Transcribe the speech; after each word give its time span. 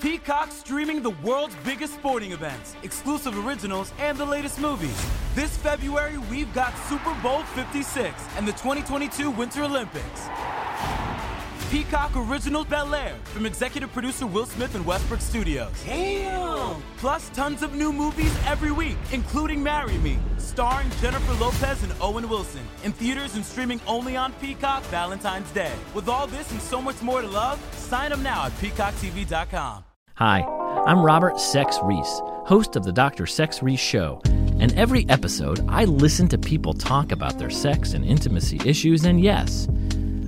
Peacock 0.00 0.52
streaming 0.52 1.02
the 1.02 1.10
world's 1.10 1.56
biggest 1.64 1.94
sporting 1.94 2.30
events, 2.30 2.76
exclusive 2.84 3.36
originals, 3.44 3.92
and 3.98 4.16
the 4.16 4.24
latest 4.24 4.60
movies. 4.60 4.96
This 5.34 5.56
February, 5.56 6.18
we've 6.30 6.52
got 6.54 6.72
Super 6.88 7.14
Bowl 7.20 7.42
56 7.42 8.14
and 8.36 8.46
the 8.46 8.52
2022 8.52 9.30
Winter 9.30 9.64
Olympics. 9.64 10.28
Peacock 11.70 12.12
Original 12.16 12.64
Bel 12.64 12.94
Air 12.94 13.14
from 13.24 13.44
executive 13.44 13.92
producer 13.92 14.26
Will 14.26 14.46
Smith 14.46 14.74
and 14.74 14.86
Westbrook 14.86 15.20
Studios. 15.20 15.70
Damn! 15.84 16.80
Plus 16.96 17.28
tons 17.30 17.62
of 17.62 17.74
new 17.74 17.92
movies 17.92 18.34
every 18.46 18.70
week, 18.70 18.96
including 19.12 19.62
Marry 19.62 19.98
Me, 19.98 20.18
starring 20.38 20.88
Jennifer 21.00 21.34
Lopez 21.34 21.82
and 21.82 21.92
Owen 22.00 22.28
Wilson. 22.28 22.62
In 22.84 22.92
theaters 22.92 23.34
and 23.34 23.44
streaming 23.44 23.80
only 23.86 24.16
on 24.16 24.32
Peacock 24.34 24.82
Valentine's 24.84 25.50
Day. 25.50 25.74
With 25.92 26.08
all 26.08 26.26
this 26.26 26.50
and 26.52 26.60
so 26.62 26.80
much 26.80 27.02
more 27.02 27.20
to 27.20 27.28
love, 27.28 27.60
sign 27.74 28.12
up 28.12 28.20
now 28.20 28.46
at 28.46 28.52
peacocktv.com. 28.52 29.87
Hi, 30.18 30.40
I'm 30.84 31.00
Robert 31.04 31.38
Sex 31.38 31.78
Reese, 31.84 32.20
host 32.44 32.74
of 32.74 32.82
the 32.82 32.90
Dr. 32.90 33.24
Sex 33.24 33.62
Reese 33.62 33.78
Show. 33.78 34.20
And 34.58 34.76
every 34.76 35.08
episode, 35.08 35.64
I 35.68 35.84
listen 35.84 36.26
to 36.30 36.38
people 36.38 36.74
talk 36.74 37.12
about 37.12 37.38
their 37.38 37.50
sex 37.50 37.92
and 37.92 38.04
intimacy 38.04 38.60
issues, 38.64 39.04
and 39.04 39.20
yes, 39.20 39.68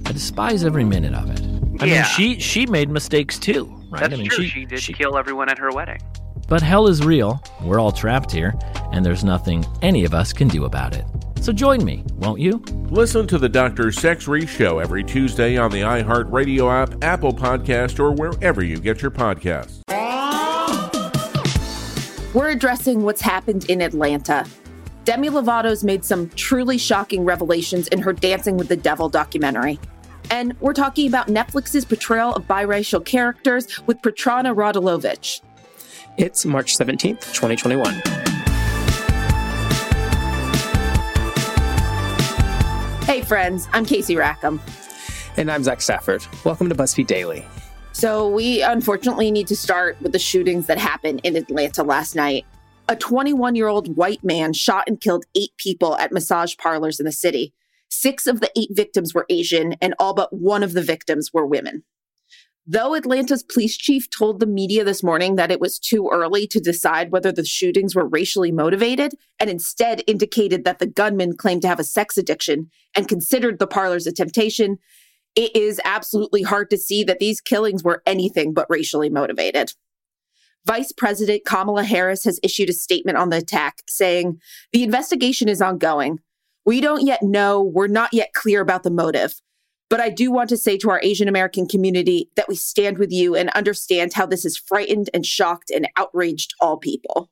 I 0.06 0.12
despise 0.12 0.64
every 0.64 0.84
minute 0.84 1.14
of 1.14 1.28
it. 1.30 1.40
I 1.82 1.86
Yeah. 1.86 1.94
mean, 1.94 2.04
she 2.04 2.38
she 2.38 2.66
made 2.66 2.88
mistakes 2.88 3.36
too, 3.36 3.64
right? 3.90 4.02
That's 4.02 4.14
I 4.14 4.16
mean, 4.18 4.28
true. 4.28 4.44
She, 4.44 4.64
did 4.64 4.80
kill 4.80 5.18
everyone 5.18 5.48
at 5.48 5.58
her 5.58 5.72
wedding. 5.72 5.98
But 6.46 6.62
hell 6.62 6.86
is 6.86 7.04
real. 7.04 7.42
We're 7.60 7.80
all 7.80 7.90
trapped 7.92 8.30
here, 8.30 8.54
and 8.92 9.04
there's 9.04 9.24
nothing 9.24 9.64
any 9.82 10.04
of 10.04 10.14
us 10.14 10.32
can 10.32 10.46
do 10.46 10.66
about 10.66 10.94
it. 10.94 11.04
So 11.40 11.54
join 11.54 11.84
me, 11.84 12.04
won't 12.16 12.38
you? 12.38 12.62
Listen 12.90 13.26
to 13.28 13.38
the 13.38 13.48
Dr. 13.48 13.90
Sex 13.92 14.28
Reese 14.28 14.50
Show 14.50 14.78
every 14.78 15.02
Tuesday 15.02 15.56
on 15.56 15.70
the 15.70 15.80
iHeartRadio 15.80 16.70
app, 16.70 17.02
Apple 17.02 17.32
Podcast, 17.32 17.98
or 17.98 18.12
wherever 18.12 18.62
you 18.62 18.78
get 18.78 19.00
your 19.00 19.10
podcasts. 19.10 19.80
We're 22.34 22.50
addressing 22.50 23.02
what's 23.02 23.22
happened 23.22 23.64
in 23.70 23.80
Atlanta. 23.80 24.46
Demi 25.04 25.30
Lovato's 25.30 25.82
made 25.82 26.04
some 26.04 26.28
truly 26.30 26.76
shocking 26.76 27.24
revelations 27.24 27.88
in 27.88 28.00
her 28.00 28.12
Dancing 28.12 28.56
with 28.56 28.68
the 28.68 28.76
Devil 28.76 29.08
documentary. 29.08 29.80
And 30.30 30.54
we're 30.60 30.74
talking 30.74 31.08
about 31.08 31.28
Netflix's 31.28 31.86
portrayal 31.86 32.34
of 32.34 32.46
biracial 32.46 33.04
characters 33.04 33.84
with 33.86 34.00
Petrana 34.02 34.54
Radulovic. 34.54 35.40
It's 36.18 36.44
March 36.44 36.76
17th, 36.76 37.32
2021. 37.32 38.19
Hey, 43.10 43.22
friends, 43.22 43.66
I'm 43.72 43.84
Casey 43.84 44.14
Rackham. 44.14 44.60
And 45.36 45.50
I'm 45.50 45.64
Zach 45.64 45.80
Stafford. 45.80 46.24
Welcome 46.44 46.68
to 46.68 46.76
BuzzFeed 46.76 47.08
Daily. 47.08 47.44
So, 47.90 48.28
we 48.28 48.62
unfortunately 48.62 49.32
need 49.32 49.48
to 49.48 49.56
start 49.56 50.00
with 50.00 50.12
the 50.12 50.20
shootings 50.20 50.68
that 50.68 50.78
happened 50.78 51.20
in 51.24 51.34
Atlanta 51.34 51.82
last 51.82 52.14
night. 52.14 52.46
A 52.88 52.94
21 52.94 53.56
year 53.56 53.66
old 53.66 53.96
white 53.96 54.22
man 54.22 54.52
shot 54.52 54.84
and 54.86 55.00
killed 55.00 55.24
eight 55.34 55.50
people 55.56 55.96
at 55.96 56.12
massage 56.12 56.56
parlors 56.56 57.00
in 57.00 57.04
the 57.04 57.10
city. 57.10 57.52
Six 57.88 58.28
of 58.28 58.38
the 58.38 58.50
eight 58.56 58.70
victims 58.70 59.12
were 59.12 59.26
Asian, 59.28 59.72
and 59.82 59.92
all 59.98 60.14
but 60.14 60.32
one 60.32 60.62
of 60.62 60.72
the 60.72 60.82
victims 60.82 61.32
were 61.32 61.44
women. 61.44 61.82
Though 62.72 62.94
Atlanta's 62.94 63.42
police 63.42 63.76
chief 63.76 64.08
told 64.10 64.38
the 64.38 64.46
media 64.46 64.84
this 64.84 65.02
morning 65.02 65.34
that 65.34 65.50
it 65.50 65.58
was 65.58 65.76
too 65.76 66.08
early 66.12 66.46
to 66.46 66.60
decide 66.60 67.10
whether 67.10 67.32
the 67.32 67.44
shootings 67.44 67.96
were 67.96 68.06
racially 68.06 68.52
motivated, 68.52 69.14
and 69.40 69.50
instead 69.50 70.04
indicated 70.06 70.62
that 70.62 70.78
the 70.78 70.86
gunman 70.86 71.36
claimed 71.36 71.62
to 71.62 71.68
have 71.68 71.80
a 71.80 71.84
sex 71.84 72.16
addiction 72.16 72.70
and 72.94 73.08
considered 73.08 73.58
the 73.58 73.66
parlors 73.66 74.06
a 74.06 74.12
temptation, 74.12 74.78
it 75.34 75.56
is 75.56 75.80
absolutely 75.84 76.42
hard 76.42 76.70
to 76.70 76.78
see 76.78 77.02
that 77.02 77.18
these 77.18 77.40
killings 77.40 77.82
were 77.82 78.04
anything 78.06 78.54
but 78.54 78.70
racially 78.70 79.10
motivated. 79.10 79.72
Vice 80.64 80.92
President 80.92 81.44
Kamala 81.44 81.82
Harris 81.82 82.22
has 82.22 82.38
issued 82.40 82.70
a 82.70 82.72
statement 82.72 83.18
on 83.18 83.30
the 83.30 83.38
attack 83.38 83.78
saying, 83.88 84.38
The 84.72 84.84
investigation 84.84 85.48
is 85.48 85.60
ongoing. 85.60 86.20
We 86.64 86.80
don't 86.80 87.04
yet 87.04 87.20
know, 87.20 87.60
we're 87.60 87.88
not 87.88 88.14
yet 88.14 88.32
clear 88.32 88.60
about 88.60 88.84
the 88.84 88.92
motive. 88.92 89.40
But 89.90 90.00
I 90.00 90.08
do 90.08 90.30
want 90.30 90.48
to 90.50 90.56
say 90.56 90.78
to 90.78 90.90
our 90.90 91.00
Asian 91.02 91.28
American 91.28 91.66
community 91.66 92.30
that 92.36 92.48
we 92.48 92.54
stand 92.54 92.96
with 92.96 93.12
you 93.12 93.34
and 93.34 93.50
understand 93.50 94.12
how 94.14 94.24
this 94.24 94.44
has 94.44 94.56
frightened 94.56 95.10
and 95.12 95.26
shocked 95.26 95.70
and 95.70 95.88
outraged 95.96 96.54
all 96.60 96.78
people. 96.78 97.28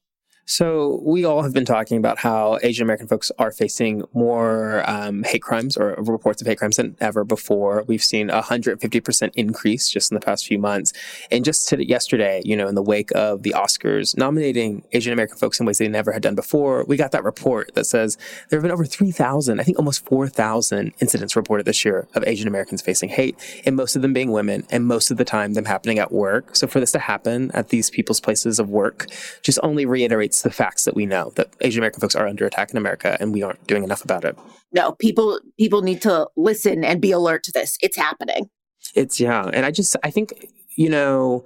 So, 0.50 1.03
we 1.04 1.26
all 1.26 1.42
have 1.42 1.53
been 1.53 1.66
talking 1.66 1.98
about 1.98 2.16
how 2.19 2.59
Asian 2.62 2.82
American 2.82 3.06
folks 3.06 3.31
are 3.38 3.53
facing 3.53 4.03
more 4.14 4.82
um, 4.88 5.22
hate 5.25 5.42
crimes 5.42 5.76
or 5.76 5.94
reports 5.98 6.41
of 6.41 6.47
hate 6.47 6.56
crimes 6.56 6.76
than 6.76 6.97
ever 7.00 7.22
before. 7.22 7.84
We've 7.86 8.03
seen 8.03 8.31
a 8.31 8.41
150% 8.41 9.31
increase 9.34 9.91
just 9.91 10.10
in 10.10 10.14
the 10.14 10.22
past 10.22 10.47
few 10.47 10.58
months. 10.58 10.94
And 11.31 11.44
just 11.44 11.69
to 11.69 11.87
yesterday, 11.87 12.41
you 12.47 12.56
know, 12.56 12.66
in 12.66 12.76
the 12.76 12.82
wake 12.82 13.10
of 13.14 13.42
the 13.42 13.50
Oscars 13.50 14.16
nominating 14.16 14.84
Asian 14.92 15.12
American 15.12 15.37
folks 15.37 15.60
in 15.60 15.66
ways 15.66 15.76
they 15.76 15.87
never 15.87 16.12
had 16.12 16.22
done 16.22 16.34
before, 16.34 16.82
we 16.84 16.97
got 16.97 17.12
that 17.12 17.25
report 17.25 17.75
that 17.75 17.84
says 17.84 18.16
there 18.48 18.58
have 18.58 18.62
been 18.62 18.72
over 18.72 18.87
3,000, 18.87 19.60
I 19.60 19.62
think 19.62 19.78
almost 19.78 20.06
4,000 20.06 20.94
incidents 20.98 21.37
reported 21.37 21.66
this 21.66 21.84
year 21.84 22.08
of 22.14 22.25
Asian 22.26 22.48
Americans 22.48 22.81
facing 22.81 23.10
hate, 23.10 23.37
and 23.66 23.76
most 23.76 23.97
of 23.97 24.00
them 24.00 24.14
being 24.14 24.32
women, 24.32 24.66
and 24.70 24.87
most 24.87 25.10
of 25.10 25.19
the 25.19 25.26
time 25.26 25.53
them 25.53 25.66
happening 25.66 25.98
at 25.98 26.10
work. 26.10 26.56
So, 26.56 26.66
for 26.66 26.81
this 26.81 26.92
to 26.92 27.00
happen 27.00 27.50
at 27.53 27.69
these 27.69 27.91
people's 27.91 28.19
places 28.19 28.58
of 28.58 28.70
work 28.70 29.08
just 29.42 29.58
only 29.62 29.84
reiterates 29.84 30.38
the 30.43 30.50
facts 30.50 30.84
that 30.84 30.94
we 30.94 31.06
know 31.06 31.32
that 31.37 31.49
Asian 31.60 31.81
American 31.81 32.00
folks 32.00 32.15
are 32.15 32.26
under 32.26 32.47
attack 32.47 32.71
in 32.71 32.76
America 32.76 33.16
and 33.21 33.32
we 33.32 33.43
aren't 33.43 33.65
doing 33.66 33.84
enough 33.84 34.04
about 34.04 34.25
it. 34.25 34.37
No, 34.72 34.93
people 34.93 35.41
people 35.59 35.82
need 35.82 36.03
to 36.03 36.28
listen 36.37 36.84
and 36.84 37.00
be 37.00 37.12
alert 37.12 37.43
to 37.44 37.53
this. 37.53 37.76
It's 37.81 37.97
happening. 37.97 38.50
It's 38.94 39.21
yeah, 39.21 39.50
and 39.53 39.66
I 39.66 39.71
just 39.71 39.97
I 40.03 40.10
think 40.10 40.32
you 40.76 40.88
know 40.88 41.44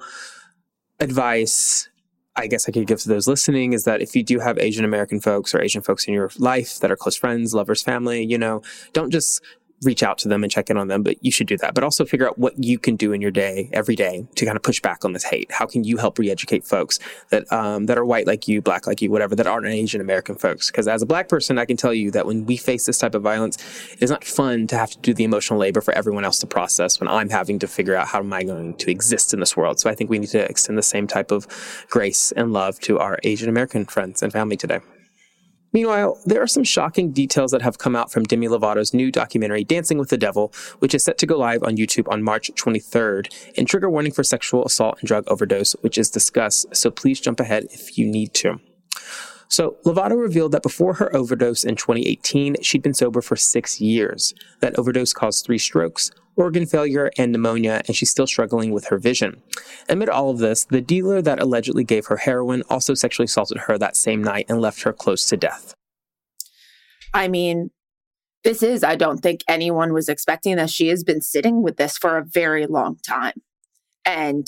advice 1.01 1.89
I 2.35 2.47
guess 2.47 2.67
I 2.69 2.73
could 2.73 2.87
give 2.87 3.01
to 3.03 3.09
those 3.09 3.29
listening 3.29 3.75
is 3.75 3.85
that 3.85 4.01
if 4.01 4.17
you 4.17 4.23
do 4.23 4.39
have 4.39 4.59
Asian 4.59 4.85
American 4.85 5.21
folks 5.21 5.55
or 5.55 5.61
Asian 5.61 5.83
folks 5.83 6.07
in 6.07 6.15
your 6.15 6.31
life 6.39 6.79
that 6.79 6.91
are 6.91 6.97
close 6.97 7.17
friends, 7.17 7.53
lovers, 7.53 7.83
family, 7.83 8.25
you 8.25 8.39
know, 8.39 8.63
don't 8.95 9.11
just 9.11 9.43
reach 9.83 10.03
out 10.03 10.19
to 10.19 10.29
them 10.29 10.43
and 10.43 10.53
check 10.53 10.71
in 10.71 10.77
on 10.77 10.89
them, 10.89 11.03
but 11.03 11.17
you 11.25 11.31
should 11.31 11.47
do 11.47 11.57
that. 11.59 11.75
But 11.75 11.85
also 11.85 12.05
figure 12.05 12.29
out 12.29 12.39
what 12.39 12.63
you 12.63 12.79
can 12.79 12.97
do 12.97 13.13
in 13.13 13.21
your 13.21 13.31
day, 13.31 13.69
every 13.73 13.97
day, 13.97 14.27
to 14.37 14.45
kind 14.45 14.57
of 14.57 14.63
push 14.63 14.81
back 14.81 15.05
on 15.05 15.13
this 15.13 15.25
hate. 15.25 15.51
How 15.51 15.67
can 15.67 15.85
you 15.85 15.97
help 15.97 16.19
re-educate 16.19 16.65
folks 16.65 16.99
that 17.31 17.51
um, 17.53 17.87
that 17.87 17.99
are 17.99 18.05
white 18.05 18.27
like 18.27 18.49
you, 18.49 18.63
black 18.63 18.87
like 18.87 19.03
you, 19.03 19.11
whatever, 19.11 19.35
that 19.35 19.47
aren't 19.47 19.67
Asian 19.67 20.01
American 20.01 20.35
folks? 20.35 20.71
Because 20.71 20.89
as 20.89 21.03
a 21.03 21.07
black 21.07 21.29
person, 21.29 21.59
I 21.59 21.65
can 21.65 21.77
tell 21.77 21.95
you 21.95 22.11
that 22.13 22.27
when 22.27 22.47
we 22.47 22.57
face 22.57 22.87
this 22.87 22.99
type 22.99 23.15
of 23.15 23.23
violence, 23.23 23.57
it 23.93 24.03
is 24.03 24.11
not 24.11 24.25
fun 24.25 24.67
to 24.69 24.77
have 24.77 24.91
to 24.91 24.99
do 24.99 25.15
the 25.15 25.25
emotional 25.25 25.59
labor 25.59 25.81
for 25.81 25.95
everyone 25.95 26.25
else 26.25 26.39
to 26.41 26.47
process 26.47 27.01
when 27.01 27.09
I'm 27.09 27.31
having 27.31 27.59
to 27.61 27.67
figure 27.67 27.97
out 27.97 28.09
how 28.09 28.21
am 28.21 28.33
I 28.33 28.43
going 28.43 28.75
to 28.75 28.91
exist 28.91 29.35
in 29.35 29.41
this 29.41 29.57
world. 29.57 29.81
So 29.81 29.91
I 29.91 29.95
think 29.95 30.11
we 30.11 30.19
need 30.19 30.31
to 30.31 30.45
extend 30.45 30.79
the 30.79 30.83
same 30.83 31.07
type 31.07 31.31
of 31.31 31.47
grace 31.89 32.33
and 32.33 32.53
love 32.53 32.79
to 32.81 32.99
our 32.99 33.19
Asian 33.25 33.49
American 33.49 33.85
friends 33.85 34.23
and 34.23 34.33
family 34.33 34.57
today. 34.57 34.81
Meanwhile, 35.73 36.19
there 36.27 36.43
are 36.43 36.47
some 36.47 36.65
shocking 36.65 37.13
details 37.13 37.51
that 37.53 37.63
have 37.63 37.79
come 37.79 37.97
out 37.97 38.13
from 38.13 38.25
Demi 38.25 38.47
Lovato's 38.49 38.93
new 38.93 39.11
documentary, 39.11 39.65
Dancing 39.65 39.99
with 39.99 40.11
the 40.11 40.19
Devil, 40.19 40.53
which 40.81 40.95
is 40.95 41.03
set 41.03 41.19
to 41.19 41.27
go 41.27 41.39
live 41.39 41.63
on 41.63 41.77
YouTube 41.77 42.11
on 42.13 42.23
March 42.23 42.51
23rd, 42.55 43.33
and 43.57 43.67
trigger 43.67 43.89
warning 43.89 44.13
for 44.13 44.23
sexual 44.23 44.65
assault 44.65 44.99
and 45.01 45.09
drug 45.09 45.25
overdose, 45.29 45.73
which 45.81 45.97
is 45.97 46.11
discussed, 46.11 46.67
so 46.75 46.91
please 46.91 47.21
jump 47.21 47.41
ahead 47.41 47.65
if 47.71 47.97
you 47.97 48.07
need 48.07 48.35
to. 48.35 48.61
So, 49.49 49.77
Lovato 49.85 50.19
revealed 50.19 50.53
that 50.53 50.63
before 50.63 50.95
her 50.95 51.15
overdose 51.15 51.63
in 51.63 51.77
2018, 51.77 52.63
she'd 52.63 52.83
been 52.83 52.95
sober 52.95 53.21
for 53.21 53.37
six 53.37 53.83
years. 53.83 54.35
That 54.61 54.79
overdose 54.79 55.13
caused 55.13 55.45
three 55.45 55.59
strokes, 55.59 56.11
organ 56.37 56.67
failure, 56.67 57.11
and 57.19 57.33
pneumonia, 57.33 57.83
and 57.87 57.97
she's 57.97 58.11
still 58.11 58.27
struggling 58.27 58.73
with 58.73 58.87
her 58.87 58.99
vision. 58.99 59.43
Amid 59.89 60.09
all 60.09 60.31
of 60.31 60.39
this, 60.39 60.65
the 60.65 60.81
dealer 60.81 61.21
that 61.23 61.41
allegedly 61.41 61.85
gave 61.85 62.07
her 62.07 62.17
heroin 62.17 62.63
also 62.71 62.95
sexually 62.95 63.25
assaulted 63.25 63.59
her 63.59 63.79
that 63.79 63.97
same 63.97 64.23
night 64.23 64.47
and 64.49 64.61
left 64.61 64.83
her 64.83 64.93
close 64.93 65.27
to 65.27 65.37
death. 65.37 65.75
I 67.15 67.29
mean, 67.29 67.71
this 68.45 68.63
is, 68.63 68.83
I 68.83 68.97
don't 68.97 69.19
think 69.19 69.43
anyone 69.47 69.93
was 69.93 70.09
expecting 70.09 70.57
that 70.57 70.71
she 70.71 70.89
has 70.89 71.05
been 71.05 71.21
sitting 71.21 71.63
with 71.63 71.77
this 71.77 71.99
for 71.99 72.17
a 72.17 72.25
very 72.25 72.67
long 72.67 72.97
time. 73.07 73.35
And 74.05 74.47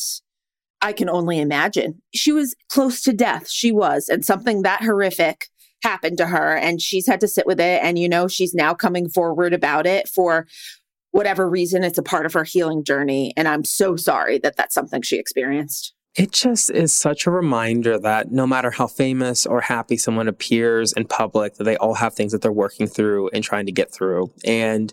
I 0.81 0.93
can 0.93 1.09
only 1.09 1.41
imagine. 1.41 2.03
She 2.15 2.33
was 2.33 2.55
close 2.69 3.03
to 3.03 3.13
death. 3.13 3.49
She 3.49 3.71
was, 3.71 4.09
and 4.09 4.25
something 4.25 4.63
that 4.63 4.83
horrific 4.83 5.49
happened 5.83 6.19
to 6.19 6.27
her, 6.27 6.57
and 6.57 6.81
she's 6.81 7.07
had 7.07 7.21
to 7.21 7.29
sit 7.29 7.47
with 7.47 7.61
it. 7.61 7.81
And, 7.83 7.99
you 7.99 8.09
know, 8.09 8.27
she's 8.27 8.55
now 8.55 8.75
coming 8.75 9.09
forward 9.09 9.53
about 9.53 9.87
it 9.87 10.09
for 10.09 10.47
whatever 11.15 11.49
reason. 11.49 11.85
It's 11.85 11.97
a 11.97 12.03
part 12.03 12.27
of 12.27 12.33
her 12.33 12.43
healing 12.43 12.83
journey. 12.83 13.33
And 13.37 13.47
I'm 13.47 13.63
so 13.63 13.95
sorry 13.95 14.39
that 14.39 14.57
that's 14.57 14.75
something 14.75 15.01
she 15.01 15.17
experienced. 15.17 15.95
It 16.17 16.33
just 16.33 16.71
is 16.71 16.93
such 16.93 17.27
a 17.27 17.31
reminder 17.31 18.01
that 18.01 18.33
no 18.33 18.49
matter 18.49 18.73
how 18.73 18.89
famous 18.89 19.47
or 19.47 19.61
happy 19.61 19.97
someone 19.97 20.27
appears 20.27 20.93
in 20.93 21.07
public, 21.07 21.55
that 21.55 21.65
they 21.65 21.77
all 21.77 21.95
have 21.95 22.15
things 22.15 22.33
that 22.33 22.43
they're 22.43 22.51
working 22.51 22.89
through 22.89 23.29
and 23.29 23.45
trying 23.45 23.67
to 23.67 23.73
get 23.73 23.93
through. 23.93 24.33
And 24.45 24.93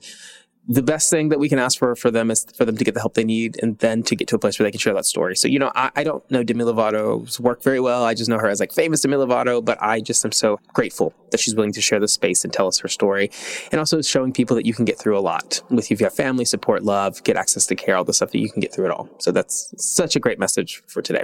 the 0.72 0.82
best 0.82 1.10
thing 1.10 1.28
that 1.28 1.38
we 1.40 1.50
can 1.50 1.60
ask 1.60 1.78
for 1.78 1.94
for 1.98 2.10
them 2.10 2.32
is 2.32 2.46
for 2.56 2.64
them 2.64 2.78
to 2.78 2.86
get 2.86 2.94
the 2.94 3.02
help 3.02 3.16
they 3.16 3.26
need 3.26 3.62
and 3.62 3.78
then 3.80 4.04
to 4.04 4.16
get 4.16 4.30
to 4.30 4.38
a 4.38 4.40
place 4.40 4.58
where 4.58 4.64
they 4.64 4.72
can 4.72 4.80
share 4.80 4.94
that 4.94 5.06
story. 5.06 5.36
So, 5.36 5.50
you 5.50 5.60
know, 5.60 5.70
I, 5.76 5.92
I 5.98 6.04
don't 6.06 6.30
know 6.32 6.44
Demi 6.44 6.64
Lovato's 6.64 7.42
work 7.42 7.62
very 7.62 7.82
well. 7.82 8.06
I 8.06 8.14
just 8.14 8.30
know 8.30 8.38
her 8.38 8.48
as 8.48 8.62
like 8.62 8.72
famous 8.72 9.02
Demi 9.02 9.18
Lovato, 9.18 9.64
but 9.64 9.78
I 9.82 10.00
just 10.00 10.24
am 10.24 10.32
so 10.32 10.60
grateful 10.74 11.14
that 11.32 11.42
she's 11.42 11.56
willing 11.56 11.74
to 11.74 11.82
share 11.82 12.00
the 12.00 12.08
space 12.08 12.46
and 12.46 12.54
tell 12.54 12.68
us 12.68 12.80
her 12.80 12.88
story. 12.88 13.30
And 13.74 13.80
also 13.80 14.02
showing 14.02 14.32
people 14.32 14.56
that 14.56 14.66
you 14.66 14.74
can 14.74 14.86
get 14.86 14.98
through 14.98 15.18
a 15.18 15.20
lot 15.20 15.62
with 15.70 15.92
you 15.92 15.96
if 15.96 16.00
you 16.00 16.06
have 16.06 16.16
family, 16.16 16.46
support, 16.46 16.84
love, 16.84 17.22
get 17.26 17.36
access 17.36 17.66
to 17.66 17.76
care, 17.76 17.98
all 17.98 18.06
the 18.06 18.14
stuff 18.14 18.32
that 18.32 18.40
you 18.40 18.50
can 18.50 18.62
get 18.62 18.74
through 18.74 18.86
it 18.86 18.92
all. 18.92 19.10
So 19.20 19.34
that's 19.34 19.74
such 19.78 20.16
a 20.16 20.22
great 20.22 20.40
message 20.40 20.84
for 20.88 21.02
today. 21.02 21.24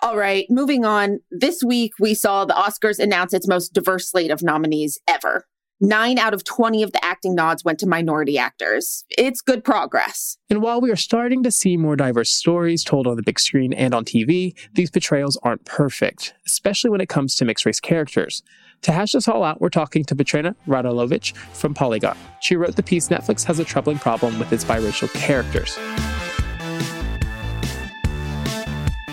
All 0.00 0.16
right, 0.16 0.46
moving 0.48 0.86
on. 0.86 1.18
This 1.30 1.62
week, 1.62 1.92
we 2.00 2.14
saw 2.14 2.46
the 2.46 2.54
Oscars 2.54 2.98
announce 2.98 3.34
its 3.34 3.46
most 3.46 3.74
diverse 3.74 4.08
slate 4.08 4.30
of 4.30 4.42
nominees 4.42 4.96
ever. 5.06 5.44
Nine 5.80 6.18
out 6.18 6.34
of 6.34 6.42
20 6.42 6.82
of 6.82 6.90
the 6.90 7.04
acting 7.04 7.36
nods 7.36 7.64
went 7.64 7.78
to 7.78 7.86
minority 7.86 8.36
actors. 8.36 9.04
It's 9.10 9.40
good 9.40 9.62
progress. 9.62 10.36
And 10.50 10.60
while 10.60 10.80
we 10.80 10.90
are 10.90 10.96
starting 10.96 11.44
to 11.44 11.52
see 11.52 11.76
more 11.76 11.94
diverse 11.94 12.30
stories 12.30 12.82
told 12.82 13.06
on 13.06 13.14
the 13.14 13.22
big 13.22 13.38
screen 13.38 13.72
and 13.72 13.94
on 13.94 14.04
TV, 14.04 14.56
these 14.74 14.90
portrayals 14.90 15.38
aren't 15.44 15.64
perfect, 15.64 16.34
especially 16.44 16.90
when 16.90 17.00
it 17.00 17.08
comes 17.08 17.36
to 17.36 17.44
mixed 17.44 17.64
race 17.64 17.78
characters. 17.78 18.42
To 18.82 18.90
hash 18.90 19.12
this 19.12 19.28
all 19.28 19.44
out, 19.44 19.60
we're 19.60 19.68
talking 19.68 20.02
to 20.06 20.16
Petrana 20.16 20.56
Radulovic 20.66 21.36
from 21.52 21.74
Polygon. 21.74 22.16
She 22.40 22.56
wrote 22.56 22.74
the 22.74 22.82
piece 22.82 23.08
Netflix 23.08 23.44
has 23.44 23.60
a 23.60 23.64
troubling 23.64 24.00
problem 24.00 24.36
with 24.40 24.52
its 24.52 24.64
biracial 24.64 25.12
characters. 25.14 25.76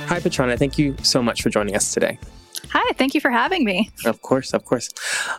Hi, 0.07 0.19
Petrina. 0.19 0.57
Thank 0.57 0.79
you 0.79 0.95
so 1.03 1.21
much 1.21 1.43
for 1.43 1.51
joining 1.51 1.75
us 1.75 1.93
today. 1.93 2.17
Hi, 2.71 2.93
thank 2.93 3.13
you 3.13 3.21
for 3.21 3.29
having 3.29 3.63
me. 3.63 3.89
Of 4.05 4.21
course, 4.21 4.53
of 4.53 4.65
course. 4.65 4.89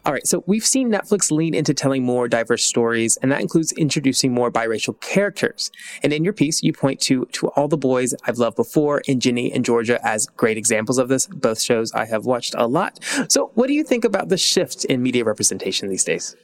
All 0.05 0.13
right, 0.13 0.27
so 0.27 0.43
we've 0.47 0.67
seen 0.67 0.91
Netflix 0.91 1.31
lean 1.31 1.55
into 1.55 1.75
telling 1.75 2.05
more 2.05 2.29
diverse 2.29 2.65
stories, 2.65 3.17
and 3.19 3.31
that 3.33 3.41
includes 3.41 3.73
introducing 3.73 4.33
more 4.33 4.51
biracial 4.51 4.99
characters. 5.01 5.71
And 6.03 6.13
in 6.13 6.25
your 6.25 6.33
piece, 6.33 6.63
you 6.63 6.73
point 6.73 7.01
to 7.03 7.27
To 7.33 7.49
All 7.49 7.69
the 7.69 7.77
Boys 7.77 8.15
I've 8.25 8.39
Loved 8.39 8.57
Before 8.57 9.03
and 9.09 9.21
Ginny 9.21 9.53
and 9.53 9.65
Georgia 9.65 9.99
as 10.07 10.27
great 10.27 10.57
examples 10.57 10.99
of 10.99 11.09
this, 11.09 11.27
both 11.27 11.61
shows 11.61 11.93
I 11.93 12.05
have 12.07 12.25
watched 12.25 12.55
a 12.57 12.67
lot. 12.67 12.99
So, 13.29 13.51
what 13.55 13.67
do 13.67 13.75
you 13.75 13.85
think 13.85 14.05
about 14.05 14.29
the 14.29 14.39
shift 14.39 14.85
in 14.87 15.03
media 15.03 15.25
representation 15.25 15.89
these 15.89 16.05
days? 16.05 16.37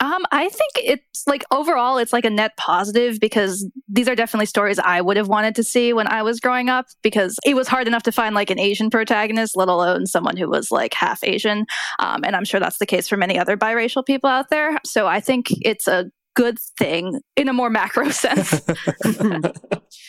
Um, 0.00 0.24
I 0.30 0.48
think 0.48 0.72
it's 0.76 1.26
like 1.26 1.44
overall, 1.50 1.98
it's 1.98 2.12
like 2.12 2.24
a 2.24 2.30
net 2.30 2.56
positive 2.56 3.18
because 3.18 3.68
these 3.88 4.08
are 4.08 4.14
definitely 4.14 4.46
stories 4.46 4.78
I 4.78 5.00
would 5.00 5.16
have 5.16 5.28
wanted 5.28 5.54
to 5.56 5.64
see 5.64 5.92
when 5.92 6.06
I 6.06 6.22
was 6.22 6.38
growing 6.40 6.68
up 6.68 6.86
because 7.02 7.36
it 7.44 7.54
was 7.54 7.66
hard 7.66 7.88
enough 7.88 8.04
to 8.04 8.12
find 8.12 8.34
like 8.34 8.50
an 8.50 8.60
Asian 8.60 8.90
protagonist, 8.90 9.56
let 9.56 9.68
alone 9.68 10.06
someone 10.06 10.36
who 10.36 10.48
was 10.48 10.70
like 10.70 10.94
half 10.94 11.24
Asian. 11.24 11.66
Um, 11.98 12.22
and 12.24 12.36
I'm 12.36 12.44
sure 12.44 12.60
that's 12.60 12.78
the 12.78 12.86
case 12.86 13.08
for 13.08 13.16
many 13.16 13.38
other 13.38 13.56
biracial 13.56 14.06
people 14.06 14.30
out 14.30 14.50
there. 14.50 14.78
So 14.84 15.06
I 15.06 15.20
think 15.20 15.48
it's 15.62 15.88
a 15.88 16.10
good 16.38 16.58
thing 16.78 17.20
in 17.34 17.48
a 17.48 17.52
more 17.52 17.68
macro 17.68 18.10
sense. 18.10 18.48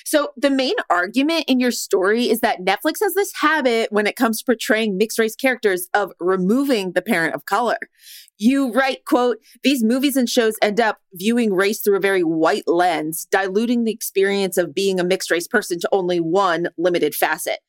so, 0.05 0.29
the 0.37 0.51
main 0.51 0.75
argument 0.91 1.45
in 1.47 1.59
your 1.59 1.71
story 1.71 2.29
is 2.29 2.41
that 2.41 2.59
Netflix 2.59 2.99
has 3.01 3.15
this 3.15 3.31
habit 3.41 3.91
when 3.91 4.05
it 4.05 4.15
comes 4.15 4.37
to 4.39 4.45
portraying 4.45 4.95
mixed 4.95 5.17
race 5.17 5.35
characters 5.35 5.89
of 5.95 6.11
removing 6.19 6.91
the 6.91 7.01
parent 7.01 7.33
of 7.33 7.45
color. 7.45 7.79
You 8.39 8.71
write, 8.71 9.03
quote, 9.03 9.37
these 9.63 9.83
movies 9.83 10.15
and 10.15 10.29
shows 10.29 10.55
end 10.61 10.79
up 10.79 10.99
viewing 11.13 11.53
race 11.53 11.81
through 11.81 11.97
a 11.97 12.01
very 12.01 12.23
white 12.23 12.67
lens, 12.67 13.27
diluting 13.29 13.83
the 13.83 13.91
experience 13.91 14.57
of 14.57 14.73
being 14.73 14.99
a 14.99 15.03
mixed 15.03 15.29
race 15.29 15.47
person 15.47 15.79
to 15.81 15.89
only 15.91 16.19
one 16.19 16.69
limited 16.77 17.13
facet. 17.13 17.59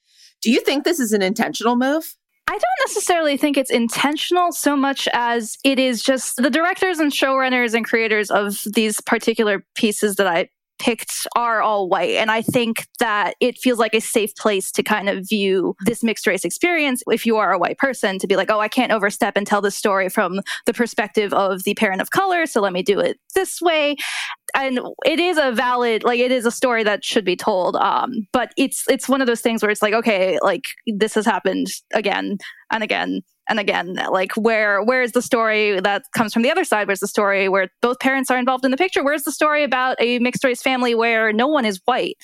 Do 0.40 0.50
you 0.50 0.60
think 0.60 0.84
this 0.84 1.00
is 1.00 1.12
an 1.12 1.22
intentional 1.22 1.74
move? 1.76 2.14
I 2.46 2.52
don't 2.52 2.88
necessarily 2.88 3.36
think 3.36 3.56
it's 3.56 3.70
intentional 3.70 4.52
so 4.52 4.76
much 4.76 5.08
as 5.12 5.56
it 5.64 5.78
is 5.78 6.02
just 6.02 6.36
the 6.36 6.50
directors 6.50 6.98
and 6.98 7.12
showrunners 7.12 7.74
and 7.74 7.84
creators 7.84 8.30
of 8.30 8.62
these 8.72 9.00
particular 9.00 9.64
pieces 9.74 10.16
that 10.16 10.26
I 10.26 10.48
picked 10.80 11.26
are 11.36 11.62
all 11.62 11.88
white. 11.88 12.16
And 12.16 12.30
I 12.30 12.42
think 12.42 12.86
that 12.98 13.34
it 13.38 13.58
feels 13.58 13.78
like 13.78 13.94
a 13.94 14.00
safe 14.00 14.34
place 14.34 14.72
to 14.72 14.82
kind 14.82 15.08
of 15.08 15.28
view 15.28 15.76
this 15.84 16.02
mixed 16.02 16.26
race 16.26 16.44
experience 16.44 17.02
if 17.06 17.24
you 17.24 17.36
are 17.36 17.52
a 17.52 17.58
white 17.58 17.78
person 17.78 18.18
to 18.18 18.26
be 18.26 18.34
like, 18.34 18.50
oh, 18.50 18.58
I 18.58 18.68
can't 18.68 18.90
overstep 18.90 19.36
and 19.36 19.46
tell 19.46 19.60
the 19.60 19.70
story 19.70 20.08
from 20.08 20.40
the 20.66 20.74
perspective 20.74 21.32
of 21.32 21.62
the 21.64 21.74
parent 21.74 22.00
of 22.00 22.10
color. 22.10 22.46
So 22.46 22.60
let 22.60 22.72
me 22.72 22.82
do 22.82 22.98
it 22.98 23.18
this 23.34 23.60
way. 23.60 23.96
And 24.54 24.80
it 25.04 25.20
is 25.20 25.38
a 25.38 25.52
valid, 25.52 26.02
like 26.02 26.18
it 26.18 26.32
is 26.32 26.46
a 26.46 26.50
story 26.50 26.82
that 26.82 27.04
should 27.04 27.24
be 27.24 27.36
told. 27.36 27.76
Um, 27.76 28.26
but 28.32 28.52
it's 28.56 28.84
it's 28.88 29.08
one 29.08 29.20
of 29.20 29.26
those 29.26 29.40
things 29.40 29.62
where 29.62 29.70
it's 29.70 29.82
like, 29.82 29.94
okay, 29.94 30.38
like 30.42 30.64
this 30.86 31.14
has 31.14 31.26
happened 31.26 31.68
again 31.92 32.38
and 32.72 32.82
again 32.82 33.20
and 33.50 33.60
again 33.60 33.94
like 34.10 34.32
where 34.36 34.82
where 34.82 35.02
is 35.02 35.12
the 35.12 35.20
story 35.20 35.78
that 35.80 36.04
comes 36.14 36.32
from 36.32 36.42
the 36.42 36.50
other 36.50 36.64
side 36.64 36.86
where's 36.86 37.00
the 37.00 37.08
story 37.08 37.48
where 37.48 37.68
both 37.82 37.98
parents 37.98 38.30
are 38.30 38.38
involved 38.38 38.64
in 38.64 38.70
the 38.70 38.76
picture 38.76 39.04
where's 39.04 39.24
the 39.24 39.32
story 39.32 39.62
about 39.62 39.96
a 40.00 40.18
mixed 40.20 40.44
race 40.44 40.62
family 40.62 40.94
where 40.94 41.32
no 41.32 41.46
one 41.46 41.66
is 41.66 41.80
white 41.84 42.16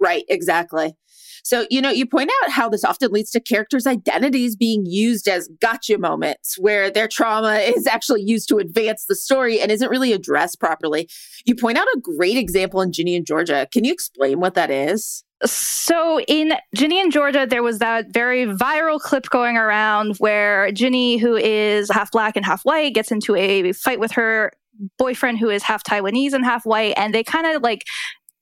right 0.00 0.24
exactly 0.28 0.96
so, 1.42 1.66
you 1.70 1.80
know, 1.80 1.90
you 1.90 2.06
point 2.06 2.30
out 2.42 2.50
how 2.50 2.68
this 2.68 2.84
often 2.84 3.12
leads 3.12 3.30
to 3.30 3.40
characters' 3.40 3.86
identities 3.86 4.56
being 4.56 4.84
used 4.86 5.28
as 5.28 5.48
gotcha 5.60 5.98
moments 5.98 6.58
where 6.58 6.90
their 6.90 7.08
trauma 7.08 7.54
is 7.76 7.86
actually 7.86 8.22
used 8.22 8.48
to 8.48 8.58
advance 8.58 9.06
the 9.08 9.14
story 9.14 9.60
and 9.60 9.70
isn't 9.70 9.90
really 9.90 10.12
addressed 10.12 10.60
properly. 10.60 11.08
You 11.46 11.54
point 11.54 11.78
out 11.78 11.86
a 11.94 12.00
great 12.00 12.36
example 12.36 12.80
in 12.80 12.92
Ginny 12.92 13.16
and 13.16 13.26
Georgia. 13.26 13.66
Can 13.72 13.84
you 13.84 13.92
explain 13.92 14.40
what 14.40 14.54
that 14.54 14.70
is? 14.70 15.24
So 15.44 16.20
in 16.28 16.52
Ginny 16.74 17.00
and 17.00 17.10
Georgia, 17.10 17.46
there 17.48 17.62
was 17.62 17.78
that 17.78 18.12
very 18.12 18.46
viral 18.46 19.00
clip 19.00 19.30
going 19.30 19.56
around 19.56 20.16
where 20.18 20.70
Ginny, 20.72 21.16
who 21.16 21.34
is 21.36 21.90
half 21.90 22.10
black 22.10 22.36
and 22.36 22.44
half 22.44 22.62
white, 22.62 22.94
gets 22.94 23.10
into 23.10 23.34
a 23.36 23.72
fight 23.72 23.98
with 23.98 24.12
her 24.12 24.52
boyfriend 24.98 25.38
who 25.38 25.48
is 25.48 25.62
half 25.62 25.82
Taiwanese 25.84 26.32
and 26.32 26.44
half 26.44 26.64
white, 26.64 26.94
and 26.96 27.14
they 27.14 27.24
kind 27.24 27.46
of 27.46 27.62
like 27.62 27.84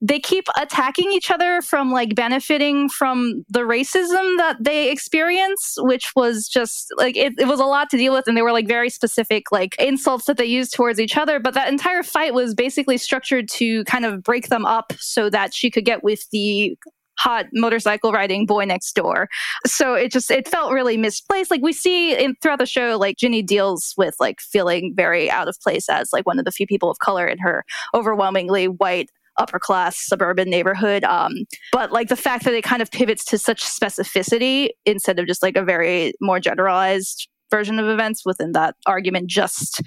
they 0.01 0.21
keep 0.21 0.47
attacking 0.57 1.13
each 1.13 1.31
other 1.31 1.61
from 1.61 1.91
like 1.91 2.15
benefiting 2.15 2.89
from 2.89 3.45
the 3.49 3.61
racism 3.61 4.37
that 4.39 4.57
they 4.61 4.91
experience, 4.91 5.75
which 5.79 6.13
was 6.15 6.49
just 6.49 6.93
like 6.97 7.17
it, 7.17 7.35
it, 7.39 7.49
was 7.49 7.59
a 7.59 7.65
lot 7.65 7.91
to 7.91 7.97
deal 7.97 8.13
with. 8.13 8.29
And 8.29 8.37
they 8.37 8.43
were 8.43 8.53
like 8.53 8.69
very 8.69 8.91
specific, 8.91 9.51
like 9.51 9.75
insults 9.79 10.27
that 10.27 10.37
they 10.37 10.45
used 10.45 10.73
towards 10.73 11.01
each 11.01 11.17
other. 11.17 11.41
But 11.41 11.55
that 11.55 11.69
entire 11.69 12.05
fight 12.05 12.33
was 12.33 12.55
basically 12.55 12.97
structured 12.97 13.49
to 13.51 13.83
kind 13.85 14.05
of 14.05 14.23
break 14.23 14.49
them 14.49 14.65
up 14.65 14.93
so 14.99 15.29
that 15.31 15.53
she 15.53 15.71
could 15.71 15.85
get 15.85 16.05
with 16.05 16.29
the 16.31 16.77
hot 17.19 17.47
motorcycle 17.53 18.13
riding 18.13 18.47
boy 18.47 18.65
next 18.65 18.93
door. 18.95 19.29
So 19.67 19.95
it 19.95 20.13
just 20.13 20.31
it 20.31 20.47
felt 20.49 20.73
really 20.73 20.97
misplaced. 20.97 21.51
Like 21.51 21.63
we 21.63 21.73
see 21.73 22.15
in 22.15 22.37
throughout 22.41 22.61
the 22.61 22.67
show, 22.67 22.97
like 22.97 23.17
Ginny 23.17 23.43
deals 23.43 23.95
with 23.99 24.15
like 24.21 24.41
feeling 24.41 24.95
very 24.97 25.29
out 25.31 25.49
of 25.49 25.59
place 25.61 25.89
as 25.89 26.11
like 26.13 26.27
one 26.27 26.39
of 26.39 26.45
the 26.45 26.53
few 26.53 26.67
people 26.67 26.91
of 26.91 27.01
color 27.01 27.27
in 27.27 27.39
her 27.39 27.65
overwhelmingly 27.93 28.69
white 28.69 29.11
upper 29.39 29.59
class 29.59 29.99
suburban 29.99 30.51
neighborhood. 30.51 31.05
Um, 31.05 31.33
but 31.73 31.93
like 31.93 32.09
the 32.09 32.17
fact 32.17 32.45
that 32.45 32.55
it 32.55 32.65
kind 32.65 32.83
of 32.83 32.91
pivots 32.91 33.25
to 33.27 33.39
such 33.39 33.65
specificity 33.65 34.71
instead 34.85 35.19
of 35.19 35.27
just 35.27 35.43
like 35.43 35.57
a 35.57 35.65
very 35.65 36.13
more 36.21 36.41
generalized 36.41 37.29
version 37.51 37.79
of 37.79 37.87
events 37.87 38.27
within 38.27 38.53
that 38.53 38.75
argument, 38.87 39.29
just 39.29 39.83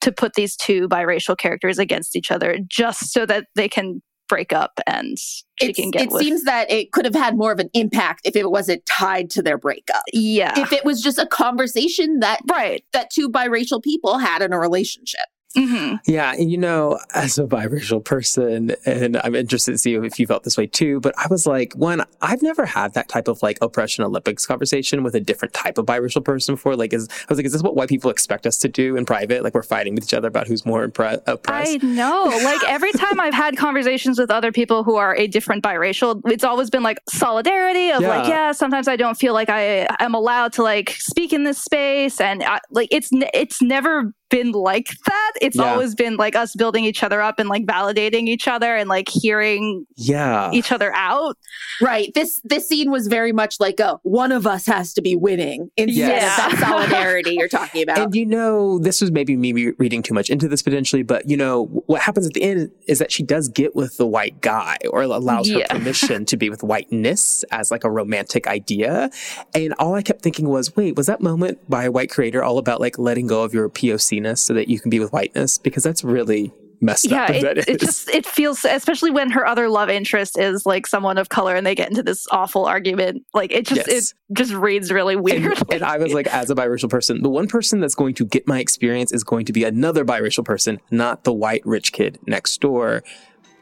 to 0.00 0.12
put 0.12 0.34
these 0.34 0.56
two 0.56 0.88
biracial 0.88 1.36
characters 1.36 1.78
against 1.78 2.16
each 2.16 2.30
other, 2.30 2.58
just 2.68 3.12
so 3.12 3.24
that 3.26 3.46
they 3.54 3.68
can 3.68 4.02
break 4.28 4.52
up 4.52 4.80
and 4.86 5.18
she 5.18 5.44
it's, 5.60 5.78
can 5.78 5.90
get 5.90 6.02
it 6.02 6.10
with. 6.10 6.22
seems 6.22 6.44
that 6.44 6.70
it 6.70 6.92
could 6.92 7.04
have 7.04 7.14
had 7.14 7.36
more 7.36 7.52
of 7.52 7.58
an 7.58 7.68
impact 7.74 8.22
if 8.24 8.34
it 8.34 8.50
wasn't 8.50 8.84
tied 8.86 9.28
to 9.30 9.42
their 9.42 9.58
breakup 9.58 10.02
yeah 10.12 10.58
if 10.58 10.72
it 10.72 10.84
was 10.84 11.02
just 11.02 11.18
a 11.18 11.26
conversation 11.26 12.20
that 12.20 12.40
right 12.50 12.84
that 12.92 13.10
two 13.10 13.28
biracial 13.28 13.82
people 13.82 14.18
had 14.18 14.42
in 14.42 14.52
a 14.52 14.58
relationship 14.58 15.26
Mm-hmm. 15.56 15.96
Yeah, 16.06 16.32
and 16.32 16.50
you 16.50 16.58
know, 16.58 16.98
as 17.14 17.38
a 17.38 17.44
biracial 17.44 18.04
person, 18.04 18.74
and 18.84 19.16
I'm 19.18 19.34
interested 19.34 19.72
to 19.72 19.78
see 19.78 19.94
if 19.94 20.18
you 20.18 20.26
felt 20.26 20.42
this 20.42 20.56
way 20.56 20.66
too. 20.66 21.00
But 21.00 21.14
I 21.16 21.26
was 21.30 21.46
like, 21.46 21.72
one, 21.74 22.04
I've 22.20 22.42
never 22.42 22.66
had 22.66 22.94
that 22.94 23.08
type 23.08 23.28
of 23.28 23.42
like 23.42 23.58
oppression 23.60 24.04
Olympics 24.04 24.46
conversation 24.46 25.02
with 25.02 25.14
a 25.14 25.20
different 25.20 25.54
type 25.54 25.78
of 25.78 25.86
biracial 25.86 26.24
person 26.24 26.54
before. 26.54 26.76
Like, 26.76 26.92
is 26.92 27.08
I 27.08 27.26
was 27.28 27.38
like, 27.38 27.46
is 27.46 27.52
this 27.52 27.62
what 27.62 27.76
white 27.76 27.88
people 27.88 28.10
expect 28.10 28.46
us 28.46 28.58
to 28.58 28.68
do 28.68 28.96
in 28.96 29.04
private? 29.04 29.44
Like, 29.44 29.54
we're 29.54 29.62
fighting 29.62 29.94
with 29.94 30.04
each 30.04 30.14
other 30.14 30.28
about 30.28 30.48
who's 30.48 30.66
more 30.66 30.86
impre- 30.86 31.22
oppressed. 31.26 31.78
I 31.82 31.86
know. 31.86 32.32
Like 32.44 32.62
every 32.68 32.92
time 32.92 33.20
I've 33.20 33.32
had 33.32 33.56
conversations 33.56 34.18
with 34.18 34.30
other 34.30 34.52
people 34.52 34.84
who 34.84 34.96
are 34.96 35.16
a 35.16 35.26
different 35.26 35.64
biracial, 35.64 36.20
it's 36.26 36.44
always 36.44 36.68
been 36.68 36.82
like 36.82 36.98
solidarity 37.08 37.90
of 37.90 38.02
yeah. 38.02 38.08
like, 38.08 38.28
yeah, 38.28 38.52
sometimes 38.52 38.86
I 38.86 38.96
don't 38.96 39.14
feel 39.14 39.32
like 39.32 39.48
I 39.48 39.86
am 39.98 40.14
allowed 40.14 40.52
to 40.54 40.62
like 40.62 40.90
speak 40.90 41.32
in 41.32 41.44
this 41.44 41.58
space, 41.58 42.20
and 42.20 42.42
I, 42.42 42.60
like 42.70 42.88
it's 42.90 43.08
it's 43.12 43.62
never 43.62 44.12
been 44.34 44.50
like 44.52 44.88
that. 45.06 45.32
It's 45.40 45.56
Yeah. 45.56 45.72
always 45.72 45.94
been 45.94 46.16
like 46.16 46.34
us 46.34 46.54
building 46.56 46.84
each 46.84 47.02
other 47.02 47.20
up 47.22 47.38
and 47.38 47.48
like 47.48 47.64
validating 47.66 48.26
each 48.28 48.48
other 48.48 48.74
and 48.74 48.88
like 48.88 49.08
hearing 49.08 49.86
Yeah. 49.96 50.50
each 50.52 50.72
other 50.72 50.92
out. 50.94 51.36
Right. 51.80 52.12
This 52.14 52.40
this 52.44 52.68
scene 52.68 52.90
was 52.90 53.06
very 53.06 53.32
much 53.32 53.60
like 53.60 53.78
a 53.80 53.98
one 54.02 54.32
of 54.32 54.46
us 54.46 54.66
has 54.66 54.92
to 54.94 55.02
be 55.02 55.14
winning 55.16 55.70
instead 55.76 55.96
Yes. 56.08 56.38
of 56.52 56.58
that 56.58 56.68
solidarity 56.68 57.34
you're 57.38 57.48
talking 57.48 57.82
about. 57.82 57.98
And 57.98 58.14
you 58.14 58.26
know, 58.26 58.78
this 58.78 59.00
was 59.00 59.10
maybe 59.12 59.36
me 59.36 59.52
reading 59.78 60.02
too 60.02 60.14
much 60.14 60.30
into 60.30 60.48
this 60.48 60.62
potentially, 60.62 61.02
but 61.02 61.28
you 61.30 61.36
know, 61.36 61.66
what 61.86 62.00
happens 62.02 62.26
at 62.26 62.34
the 62.34 62.42
end 62.42 62.70
is 62.88 62.98
that 62.98 63.12
she 63.12 63.22
does 63.22 63.48
get 63.48 63.74
with 63.76 63.96
the 63.96 64.06
white 64.06 64.40
guy 64.40 64.76
or 64.90 65.02
allows 65.02 65.48
Yeah. 65.48 65.58
her 65.70 65.78
permission 65.78 66.24
to 66.26 66.36
be 66.36 66.50
with 66.50 66.62
whiteness 66.62 67.44
as 67.50 67.70
like 67.70 67.84
a 67.84 67.90
romantic 67.90 68.46
idea. 68.46 69.10
And 69.54 69.74
all 69.78 69.94
I 69.94 70.02
kept 70.02 70.22
thinking 70.22 70.48
was, 70.48 70.74
wait, 70.76 70.96
was 70.96 71.06
that 71.06 71.20
moment 71.20 71.58
by 71.68 71.84
a 71.84 71.90
white 71.92 72.10
creator 72.10 72.42
all 72.42 72.58
about 72.58 72.80
like 72.80 72.98
letting 72.98 73.26
go 73.26 73.42
of 73.42 73.54
your 73.54 73.68
POC 73.68 74.20
ness 74.24 74.40
so 74.42 74.52
that 74.54 74.68
you 74.68 74.80
can 74.80 74.90
be 74.90 74.98
with 74.98 75.12
whiteness? 75.12 75.58
Because 75.58 75.82
that's 75.84 76.02
really 76.04 76.52
messed 76.80 77.08
Yeah, 77.10 77.22
up. 77.22 77.28
that 77.40 77.58
it, 77.58 77.68
it 77.68 77.80
just 77.80 78.08
it 78.10 78.26
feels 78.26 78.62
especially 78.64 79.10
when 79.10 79.30
her 79.30 79.46
other 79.46 79.68
love 79.70 79.88
interest 79.88 80.36
is 80.38 80.66
like 80.66 80.86
someone 80.86 81.16
of 81.16 81.28
color 81.30 81.54
and 81.54 81.64
they 81.64 81.74
get 81.74 81.88
into 81.88 82.02
this 82.02 82.26
awful 82.32 82.66
argument. 82.66 83.24
Like 83.32 83.52
it 83.52 83.64
just 83.66 83.86
Yes. 83.88 84.10
it 84.10 84.34
just 84.36 84.52
reads 84.52 84.90
really 84.92 85.16
weird. 85.16 85.44
And, 85.44 85.72
and 85.74 85.82
I 85.84 85.96
was 85.98 86.12
like, 86.12 86.26
as 86.26 86.50
a 86.50 86.54
biracial 86.54 86.90
person, 86.90 87.22
the 87.22 87.30
one 87.30 87.46
person 87.46 87.80
that's 87.80 87.94
going 87.94 88.14
to 88.16 88.24
get 88.26 88.46
my 88.48 88.58
experience 88.58 89.12
is 89.12 89.24
going 89.24 89.44
to 89.46 89.52
be 89.52 89.64
another 89.64 90.04
biracial 90.04 90.44
person, 90.44 90.80
not 90.90 91.24
the 91.24 91.32
white 91.32 91.64
rich 91.64 91.92
kid 91.92 92.18
next 92.26 92.60
door. 92.60 93.02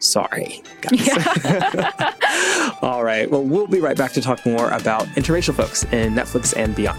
Sorry, 0.00 0.61
guys. 0.81 1.09
All 2.83 3.04
right. 3.04 3.31
Well, 3.31 3.45
we'll 3.45 3.69
be 3.69 3.78
right 3.78 3.97
back 3.97 4.12
to 4.14 4.21
talk 4.21 4.45
more 4.45 4.69
about 4.71 5.04
interracial 5.14 5.54
folks 5.54 5.85
in 5.92 6.14
Netflix 6.14 6.57
and 6.57 6.75
beyond. 6.75 6.99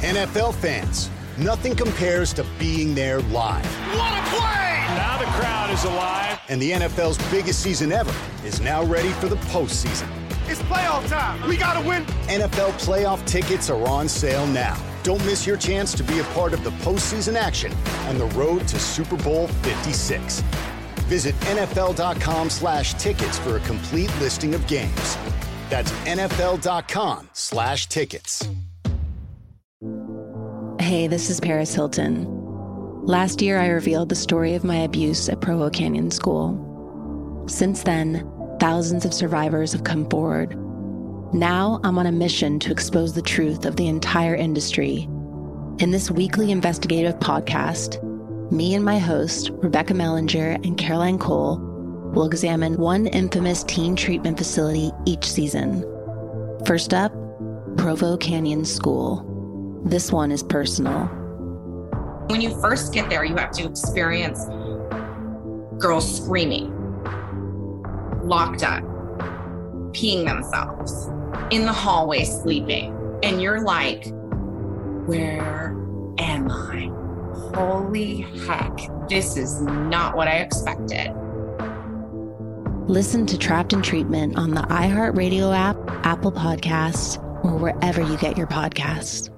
NFL 0.00 0.54
fans, 0.54 1.10
nothing 1.36 1.76
compares 1.76 2.32
to 2.32 2.46
being 2.58 2.94
there 2.94 3.20
live. 3.20 3.66
What 3.94 4.12
a 4.14 4.22
play! 4.30 4.86
Now 4.96 5.18
the 5.18 5.26
crowd 5.26 5.70
is 5.70 5.84
alive. 5.84 6.40
And 6.48 6.60
the 6.60 6.70
NFL's 6.70 7.18
biggest 7.30 7.60
season 7.60 7.92
ever 7.92 8.14
is 8.42 8.62
now 8.62 8.82
ready 8.82 9.10
for 9.10 9.28
the 9.28 9.36
postseason. 9.52 10.08
It's 10.48 10.62
playoff 10.62 11.06
time. 11.06 11.46
We 11.46 11.58
gotta 11.58 11.86
win. 11.86 12.04
NFL 12.28 12.72
playoff 12.82 13.22
tickets 13.26 13.68
are 13.68 13.86
on 13.86 14.08
sale 14.08 14.46
now. 14.46 14.82
Don't 15.02 15.22
miss 15.26 15.46
your 15.46 15.58
chance 15.58 15.92
to 15.96 16.02
be 16.02 16.20
a 16.20 16.24
part 16.32 16.54
of 16.54 16.64
the 16.64 16.70
postseason 16.82 17.34
action 17.36 17.70
on 18.08 18.16
the 18.16 18.26
road 18.28 18.66
to 18.68 18.80
Super 18.80 19.18
Bowl 19.22 19.48
56. 19.48 20.40
Visit 21.10 21.34
NFL.com 21.40 22.48
slash 22.48 22.94
tickets 22.94 23.38
for 23.38 23.58
a 23.58 23.60
complete 23.60 24.10
listing 24.18 24.54
of 24.54 24.66
games. 24.66 25.18
That's 25.68 25.92
NFL.com 26.06 27.28
slash 27.34 27.86
tickets. 27.88 28.48
Hey, 30.80 31.08
this 31.08 31.28
is 31.28 31.40
Paris 31.40 31.74
Hilton. 31.74 32.24
Last 33.04 33.42
year, 33.42 33.58
I 33.58 33.68
revealed 33.68 34.08
the 34.08 34.14
story 34.14 34.54
of 34.54 34.64
my 34.64 34.76
abuse 34.76 35.28
at 35.28 35.42
Provo 35.42 35.68
Canyon 35.68 36.10
School. 36.10 37.44
Since 37.46 37.82
then, 37.82 38.26
thousands 38.58 39.04
of 39.04 39.12
survivors 39.12 39.72
have 39.72 39.84
come 39.84 40.08
forward. 40.08 40.56
Now, 41.34 41.80
I'm 41.84 41.98
on 41.98 42.06
a 42.06 42.12
mission 42.12 42.58
to 42.60 42.72
expose 42.72 43.12
the 43.12 43.20
truth 43.20 43.66
of 43.66 43.76
the 43.76 43.88
entire 43.88 44.34
industry. 44.34 45.02
In 45.80 45.90
this 45.90 46.10
weekly 46.10 46.50
investigative 46.50 47.20
podcast, 47.20 48.02
me 48.50 48.74
and 48.74 48.82
my 48.82 48.98
host, 48.98 49.50
Rebecca 49.52 49.92
Mellinger 49.92 50.64
and 50.64 50.78
Caroline 50.78 51.18
Cole, 51.18 51.58
will 52.14 52.24
examine 52.24 52.78
one 52.78 53.06
infamous 53.08 53.64
teen 53.64 53.96
treatment 53.96 54.38
facility 54.38 54.92
each 55.04 55.30
season. 55.30 55.84
First 56.64 56.94
up, 56.94 57.12
Provo 57.76 58.16
Canyon 58.16 58.64
School. 58.64 59.29
This 59.84 60.12
one 60.12 60.30
is 60.30 60.42
personal. 60.42 61.06
When 62.28 62.40
you 62.40 62.50
first 62.60 62.92
get 62.92 63.08
there, 63.08 63.24
you 63.24 63.34
have 63.36 63.50
to 63.52 63.66
experience 63.66 64.44
girls 65.78 66.22
screaming, 66.22 66.70
locked 68.22 68.62
up, 68.62 68.84
peeing 69.92 70.26
themselves, 70.26 71.08
in 71.50 71.64
the 71.64 71.72
hallway 71.72 72.24
sleeping. 72.24 72.94
And 73.22 73.40
you're 73.40 73.62
like, 73.62 74.06
where 75.06 75.74
am 76.18 76.50
I? 76.50 76.90
Holy 77.54 78.20
heck, 78.46 78.78
this 79.08 79.36
is 79.36 79.62
not 79.62 80.14
what 80.14 80.28
I 80.28 80.38
expected. 80.38 81.12
Listen 82.86 83.24
to 83.26 83.38
Trapped 83.38 83.72
in 83.72 83.82
Treatment 83.82 84.36
on 84.36 84.50
the 84.50 84.62
iHeartRadio 84.62 85.56
app, 85.56 85.76
Apple 86.04 86.32
Podcasts, 86.32 87.18
or 87.44 87.56
wherever 87.56 88.02
you 88.02 88.16
get 88.18 88.36
your 88.36 88.46
podcasts. 88.46 89.30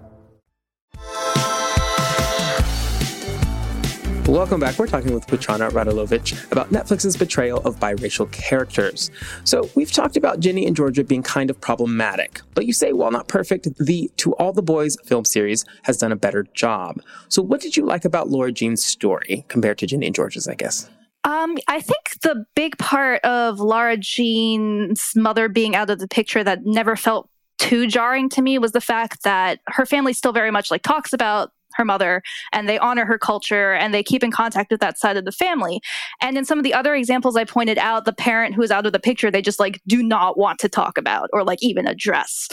Welcome 4.27 4.61
back. 4.61 4.79
We're 4.79 4.87
talking 4.87 5.13
with 5.13 5.27
Petrana 5.27 5.69
Radulovic 5.71 6.53
about 6.53 6.71
Netflix's 6.71 7.17
betrayal 7.17 7.59
of 7.67 7.81
biracial 7.81 8.31
characters. 8.31 9.11
So, 9.43 9.69
we've 9.75 9.91
talked 9.91 10.17
about 10.17 10.39
Ginny 10.39 10.65
and 10.65 10.77
Georgia 10.77 11.03
being 11.03 11.25
kind 11.25 11.51
of 11.51 11.61
problematic, 11.61 12.41
but 12.55 12.65
you 12.65 12.73
say, 12.73 12.93
while 12.93 13.11
not 13.11 13.27
perfect, 13.27 13.69
the 13.79 14.11
To 14.19 14.33
All 14.37 14.53
the 14.53 14.63
Boys 14.63 14.97
film 15.05 15.25
series 15.25 15.65
has 15.83 15.97
done 15.97 16.13
a 16.13 16.17
better 16.17 16.45
job. 16.55 17.01
So, 17.29 17.43
what 17.43 17.61
did 17.61 17.77
you 17.77 17.85
like 17.85 18.05
about 18.05 18.31
Lara 18.31 18.53
Jean's 18.53 18.83
story 18.85 19.45
compared 19.49 19.79
to 19.79 19.87
Ginny 19.89 20.07
and 20.07 20.15
Georgia's, 20.15 20.47
I 20.47 20.55
guess? 20.55 20.89
Um, 21.25 21.57
I 21.67 21.81
think 21.81 22.21
the 22.23 22.47
big 22.55 22.79
part 22.79 23.25
of 23.25 23.59
Lara 23.59 23.97
Jean's 23.97 25.15
mother 25.17 25.49
being 25.49 25.75
out 25.75 25.91
of 25.91 25.99
the 25.99 26.09
picture 26.09 26.45
that 26.45 26.65
never 26.65 26.95
felt 26.95 27.29
too 27.59 27.89
jarring 27.89 28.29
to 28.29 28.43
me 28.43 28.59
was 28.59 28.73
the 28.73 28.81
fact 28.81 29.25
that 29.25 29.61
her 29.67 29.85
family 29.85 30.13
still 30.13 30.33
very 30.33 30.53
much 30.53 30.71
like 30.71 30.83
talks 30.83 31.13
about 31.13 31.51
her 31.77 31.85
mother 31.85 32.23
and 32.53 32.69
they 32.69 32.79
honor 32.79 33.05
her 33.05 33.19
culture 33.19 33.73
and 33.73 33.93
they 33.93 34.03
keep 34.03 34.23
in 34.23 34.31
contact 34.31 34.71
with 34.71 34.81
that 34.81 34.99
side 34.99 35.17
of 35.17 35.25
the 35.25 35.33
family. 35.33 35.81
And 36.21 36.37
in 36.37 36.45
some 36.45 36.59
of 36.59 36.65
the 36.65 36.75
other 36.75 36.95
examples 36.95 37.37
I 37.37 37.45
pointed 37.45 37.79
out, 37.79 38.05
the 38.05 38.13
parent 38.13 38.55
who 38.55 38.63
is 38.63 38.71
out 38.71 38.87
of 38.87 38.93
the 38.93 39.01
picture, 39.01 39.31
they 39.31 39.43
just 39.43 39.61
like 39.61 39.81
do 39.87 40.03
not 40.03 40.39
want 40.39 40.59
to 40.61 40.69
talk 40.69 40.99
about 40.99 41.29
or 41.33 41.45
like 41.45 41.63
even 41.63 41.87
address. 41.87 42.49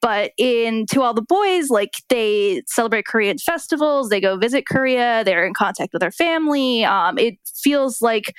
But 0.00 0.32
in 0.36 0.84
To 0.86 1.00
All 1.00 1.14
the 1.14 1.22
Boys, 1.22 1.70
like 1.70 1.92
they 2.10 2.62
celebrate 2.66 3.06
Korean 3.06 3.38
festivals, 3.38 4.10
they 4.10 4.20
go 4.20 4.36
visit 4.36 4.66
Korea, 4.66 5.24
they're 5.24 5.46
in 5.46 5.54
contact 5.54 5.94
with 5.94 6.02
her 6.02 6.10
family. 6.10 6.84
Um, 6.84 7.16
it 7.16 7.36
feels 7.62 8.02
like 8.02 8.34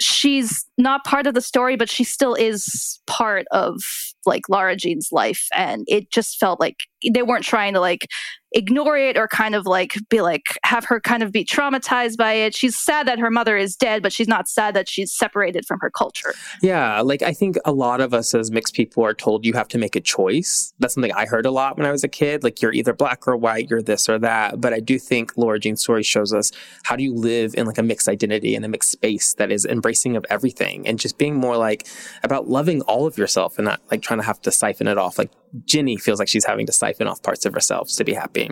she's 0.00 0.64
not 0.76 1.04
part 1.04 1.26
of 1.26 1.34
the 1.34 1.40
story, 1.40 1.76
but 1.76 1.88
she 1.88 2.04
still 2.04 2.34
is 2.34 3.00
part 3.06 3.46
of 3.50 3.80
like 4.26 4.48
Lara 4.48 4.76
Jean's 4.76 5.08
life. 5.10 5.46
And 5.52 5.84
it 5.88 6.10
just 6.10 6.38
felt 6.38 6.60
like 6.60 6.76
they 7.10 7.22
weren't 7.22 7.44
trying 7.44 7.72
to 7.74 7.80
like 7.80 8.06
ignore 8.52 8.96
it 8.96 9.16
or 9.16 9.28
kind 9.28 9.54
of 9.54 9.66
like 9.66 9.96
be 10.08 10.20
like 10.20 10.58
have 10.62 10.84
her 10.84 11.00
kind 11.00 11.22
of 11.22 11.32
be 11.32 11.44
traumatized 11.44 12.16
by 12.16 12.32
it. 12.32 12.54
She's 12.54 12.78
sad 12.78 13.06
that 13.06 13.18
her 13.18 13.30
mother 13.30 13.56
is 13.56 13.76
dead, 13.76 14.02
but 14.02 14.12
she's 14.12 14.28
not 14.28 14.48
sad 14.48 14.74
that 14.74 14.88
she's 14.88 15.12
separated 15.12 15.66
from 15.66 15.78
her 15.80 15.90
culture. 15.90 16.34
Yeah, 16.62 17.00
like 17.00 17.22
I 17.22 17.32
think 17.32 17.56
a 17.64 17.72
lot 17.72 18.00
of 18.00 18.14
us 18.14 18.34
as 18.34 18.50
mixed 18.50 18.74
people 18.74 19.04
are 19.04 19.14
told 19.14 19.44
you 19.44 19.52
have 19.52 19.68
to 19.68 19.78
make 19.78 19.96
a 19.96 20.00
choice. 20.00 20.72
That's 20.78 20.94
something 20.94 21.12
I 21.12 21.26
heard 21.26 21.46
a 21.46 21.50
lot 21.50 21.76
when 21.76 21.86
I 21.86 21.92
was 21.92 22.04
a 22.04 22.08
kid. 22.08 22.42
Like 22.42 22.62
you're 22.62 22.72
either 22.72 22.92
black 22.92 23.28
or 23.28 23.36
white, 23.36 23.68
you're 23.68 23.82
this 23.82 24.08
or 24.08 24.18
that. 24.20 24.60
But 24.60 24.72
I 24.72 24.80
do 24.80 24.98
think 24.98 25.36
Lara 25.36 25.58
Jean's 25.58 25.82
story 25.82 26.02
shows 26.02 26.32
us 26.32 26.50
how 26.84 26.96
do 26.96 27.02
you 27.02 27.14
live 27.14 27.54
in 27.54 27.66
like 27.66 27.78
a 27.78 27.82
mixed 27.82 28.08
identity 28.08 28.54
and 28.54 28.64
a 28.64 28.68
mixed 28.68 28.90
space 28.90 29.34
that 29.34 29.52
is 29.52 29.66
embracing 29.66 30.16
of 30.16 30.24
everything 30.30 30.86
and 30.86 30.98
just 30.98 31.18
being 31.18 31.36
more 31.36 31.56
like 31.56 31.86
about 32.22 32.48
loving 32.48 32.80
all 32.82 33.06
of 33.06 33.18
yourself 33.18 33.58
and 33.58 33.66
not 33.66 33.80
like 33.90 34.02
trying 34.02 34.20
to 34.20 34.26
have 34.26 34.40
to 34.42 34.50
siphon 34.50 34.88
it 34.88 34.98
off. 34.98 35.18
Like 35.18 35.30
Ginny 35.64 35.96
feels 35.96 36.18
like 36.18 36.28
she's 36.28 36.44
having 36.44 36.66
to 36.66 36.72
siphon 36.72 37.06
off 37.06 37.22
parts 37.22 37.44
of 37.46 37.54
herself 37.54 37.90
to 37.96 38.04
be 38.04 38.12
happy. 38.12 38.50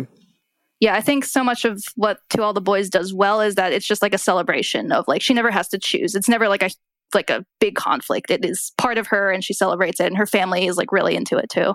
Yeah, 0.81 0.95
I 0.95 1.01
think 1.01 1.25
so 1.25 1.43
much 1.43 1.65
of 1.65 1.83
what 1.95 2.19
To 2.31 2.43
All 2.43 2.53
the 2.53 2.61
Boys 2.61 2.91
does 2.91 3.15
well 3.15 3.41
is 3.41 3.55
that 3.55 3.73
it's 3.73 3.87
just 3.87 4.03
like 4.03 4.15
a 4.15 4.19
celebration 4.19 4.93
of 4.93 5.07
like 5.09 5.23
she 5.23 5.33
never 5.33 5.51
has 5.51 5.69
to 5.69 5.79
choose. 5.79 6.15
It's 6.15 6.29
never 6.29 6.49
like 6.49 6.63
a 6.63 6.71
like 7.15 7.31
a 7.31 7.47
big 7.61 7.77
conflict. 7.77 8.31
It 8.31 8.45
is 8.45 8.73
part 8.77 8.99
of 8.99 9.07
her 9.09 9.31
and 9.31 9.43
she 9.43 9.55
celebrates 9.55 10.01
it 10.01 10.07
and 10.07 10.17
her 10.17 10.27
family 10.27 10.67
is 10.67 10.77
like 10.77 10.93
really 10.93 11.15
into 11.15 11.37
it 11.37 11.49
too. 11.49 11.75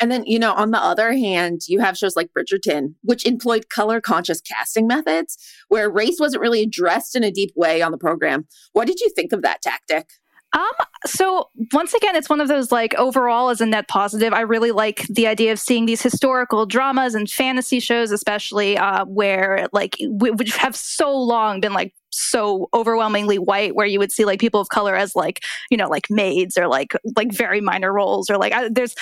And 0.00 0.10
then, 0.10 0.24
you 0.26 0.38
know, 0.38 0.52
on 0.52 0.72
the 0.72 0.82
other 0.82 1.12
hand, 1.12 1.62
you 1.68 1.80
have 1.80 1.96
shows 1.96 2.16
like 2.16 2.30
Bridgerton, 2.36 2.94
which 3.02 3.24
employed 3.24 3.68
color 3.68 4.00
conscious 4.00 4.40
casting 4.40 4.86
methods 4.86 5.38
where 5.68 5.90
race 5.90 6.18
wasn't 6.18 6.40
really 6.40 6.62
addressed 6.62 7.14
in 7.14 7.22
a 7.22 7.30
deep 7.30 7.52
way 7.54 7.82
on 7.82 7.92
the 7.92 7.98
program. 7.98 8.46
What 8.72 8.86
did 8.86 9.00
you 9.00 9.10
think 9.10 9.32
of 9.32 9.42
that 9.42 9.62
tactic? 9.62 10.10
Um, 10.54 10.70
so 11.06 11.48
once 11.72 11.94
again, 11.94 12.14
it's 12.14 12.28
one 12.28 12.40
of 12.40 12.48
those 12.48 12.70
like 12.70 12.94
overall 12.94 13.48
as 13.48 13.60
a 13.60 13.66
net 13.66 13.88
positive. 13.88 14.32
I 14.32 14.42
really 14.42 14.70
like 14.70 15.06
the 15.08 15.26
idea 15.26 15.52
of 15.52 15.58
seeing 15.58 15.86
these 15.86 16.02
historical 16.02 16.66
dramas 16.66 17.14
and 17.14 17.30
fantasy 17.30 17.80
shows, 17.80 18.10
especially 18.10 18.76
uh, 18.76 19.04
where 19.06 19.68
like 19.72 19.96
which 20.00 20.54
have 20.56 20.76
so 20.76 21.16
long 21.16 21.60
been 21.60 21.72
like 21.72 21.94
so 22.12 22.68
overwhelmingly 22.74 23.38
white 23.38 23.74
where 23.74 23.86
you 23.86 23.98
would 23.98 24.12
see 24.12 24.24
like 24.24 24.40
people 24.40 24.60
of 24.60 24.68
color 24.68 24.94
as 24.94 25.16
like 25.16 25.40
you 25.70 25.76
know 25.76 25.88
like 25.88 26.08
maids 26.10 26.56
or 26.56 26.68
like 26.68 26.94
like 27.16 27.32
very 27.32 27.60
minor 27.60 27.92
roles 27.92 28.28
or 28.28 28.36
like 28.36 28.52
I, 28.52 28.68
there's 28.68 28.94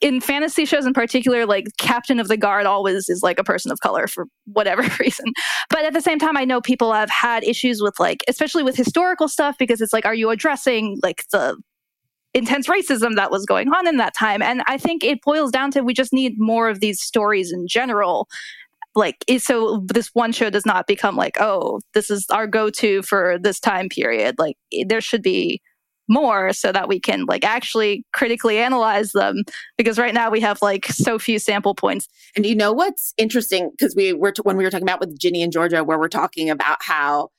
in 0.00 0.20
fantasy 0.20 0.64
shows 0.64 0.86
in 0.86 0.94
particular 0.94 1.44
like 1.46 1.66
captain 1.78 2.20
of 2.20 2.28
the 2.28 2.36
guard 2.36 2.66
always 2.66 3.08
is 3.08 3.22
like 3.22 3.38
a 3.38 3.44
person 3.44 3.72
of 3.72 3.80
color 3.80 4.06
for 4.06 4.26
whatever 4.46 4.82
reason. 5.00 5.26
But 5.70 5.84
at 5.84 5.92
the 5.92 6.00
same 6.00 6.18
time 6.18 6.36
i 6.36 6.44
know 6.44 6.60
people 6.60 6.92
have 6.92 7.10
had 7.10 7.44
issues 7.44 7.82
with 7.82 7.98
like 7.98 8.22
especially 8.28 8.62
with 8.62 8.76
historical 8.76 9.28
stuff 9.28 9.56
because 9.58 9.80
it's 9.80 9.92
like 9.92 10.06
are 10.06 10.14
you 10.14 10.30
addressing 10.30 10.98
like 11.02 11.24
the 11.32 11.56
intense 12.34 12.66
racism 12.66 13.16
that 13.16 13.30
was 13.30 13.46
going 13.46 13.72
on 13.72 13.86
in 13.86 13.96
that 13.96 14.14
time? 14.14 14.42
And 14.42 14.62
i 14.66 14.78
think 14.78 15.02
it 15.02 15.22
boils 15.22 15.50
down 15.50 15.70
to 15.72 15.80
we 15.80 15.94
just 15.94 16.12
need 16.12 16.34
more 16.38 16.68
of 16.68 16.80
these 16.80 17.00
stories 17.00 17.52
in 17.52 17.66
general 17.66 18.28
like 18.96 19.24
so 19.38 19.84
this 19.86 20.10
one 20.14 20.32
show 20.32 20.50
does 20.50 20.66
not 20.66 20.86
become 20.86 21.16
like 21.16 21.36
oh 21.38 21.80
this 21.94 22.10
is 22.10 22.26
our 22.30 22.46
go-to 22.46 23.02
for 23.02 23.38
this 23.40 23.60
time 23.60 23.88
period. 23.88 24.36
Like 24.38 24.56
there 24.86 25.00
should 25.00 25.22
be 25.22 25.60
more 26.08 26.52
so 26.52 26.70
that 26.72 26.88
we 26.88 27.00
can 27.00 27.24
like 27.26 27.44
actually 27.44 28.04
critically 28.12 28.58
analyze 28.58 29.10
them 29.12 29.42
because 29.76 29.98
right 29.98 30.14
now 30.14 30.30
we 30.30 30.40
have 30.40 30.62
like 30.62 30.86
so 30.86 31.18
few 31.18 31.38
sample 31.38 31.74
points. 31.74 32.06
And 32.36 32.46
you 32.46 32.54
know 32.54 32.72
what's 32.72 33.12
interesting? 33.16 33.70
Because 33.76 33.94
we 33.96 34.12
were 34.12 34.32
t- 34.32 34.42
when 34.42 34.56
we 34.56 34.64
were 34.64 34.70
talking 34.70 34.86
about 34.86 35.00
with 35.00 35.18
ginny 35.18 35.42
and 35.42 35.52
georgia 35.52 35.82
where 35.84 35.98
we're 35.98 36.08
talking 36.08 36.48
about 36.48 36.78
how 36.80 37.30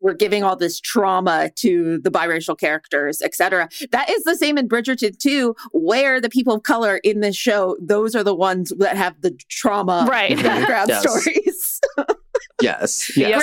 we're 0.00 0.14
giving 0.14 0.42
all 0.42 0.56
this 0.56 0.80
trauma 0.80 1.50
to 1.56 1.98
the 1.98 2.10
biracial 2.10 2.58
characters, 2.58 3.22
etc. 3.22 3.68
That 3.92 4.10
is 4.10 4.24
the 4.24 4.36
same 4.36 4.58
in 4.58 4.68
Bridgerton 4.68 5.18
too, 5.18 5.56
where 5.72 6.20
the 6.20 6.28
people 6.28 6.54
of 6.54 6.62
color 6.62 6.98
in 6.98 7.20
this 7.20 7.36
show, 7.36 7.76
those 7.80 8.14
are 8.14 8.24
the 8.24 8.34
ones 8.34 8.72
that 8.78 8.96
have 8.96 9.20
the 9.20 9.32
trauma 9.48 10.06
right. 10.08 10.36
background 10.36 10.92
stories. 11.00 11.80
Yes. 12.62 13.14
yes. 13.16 13.42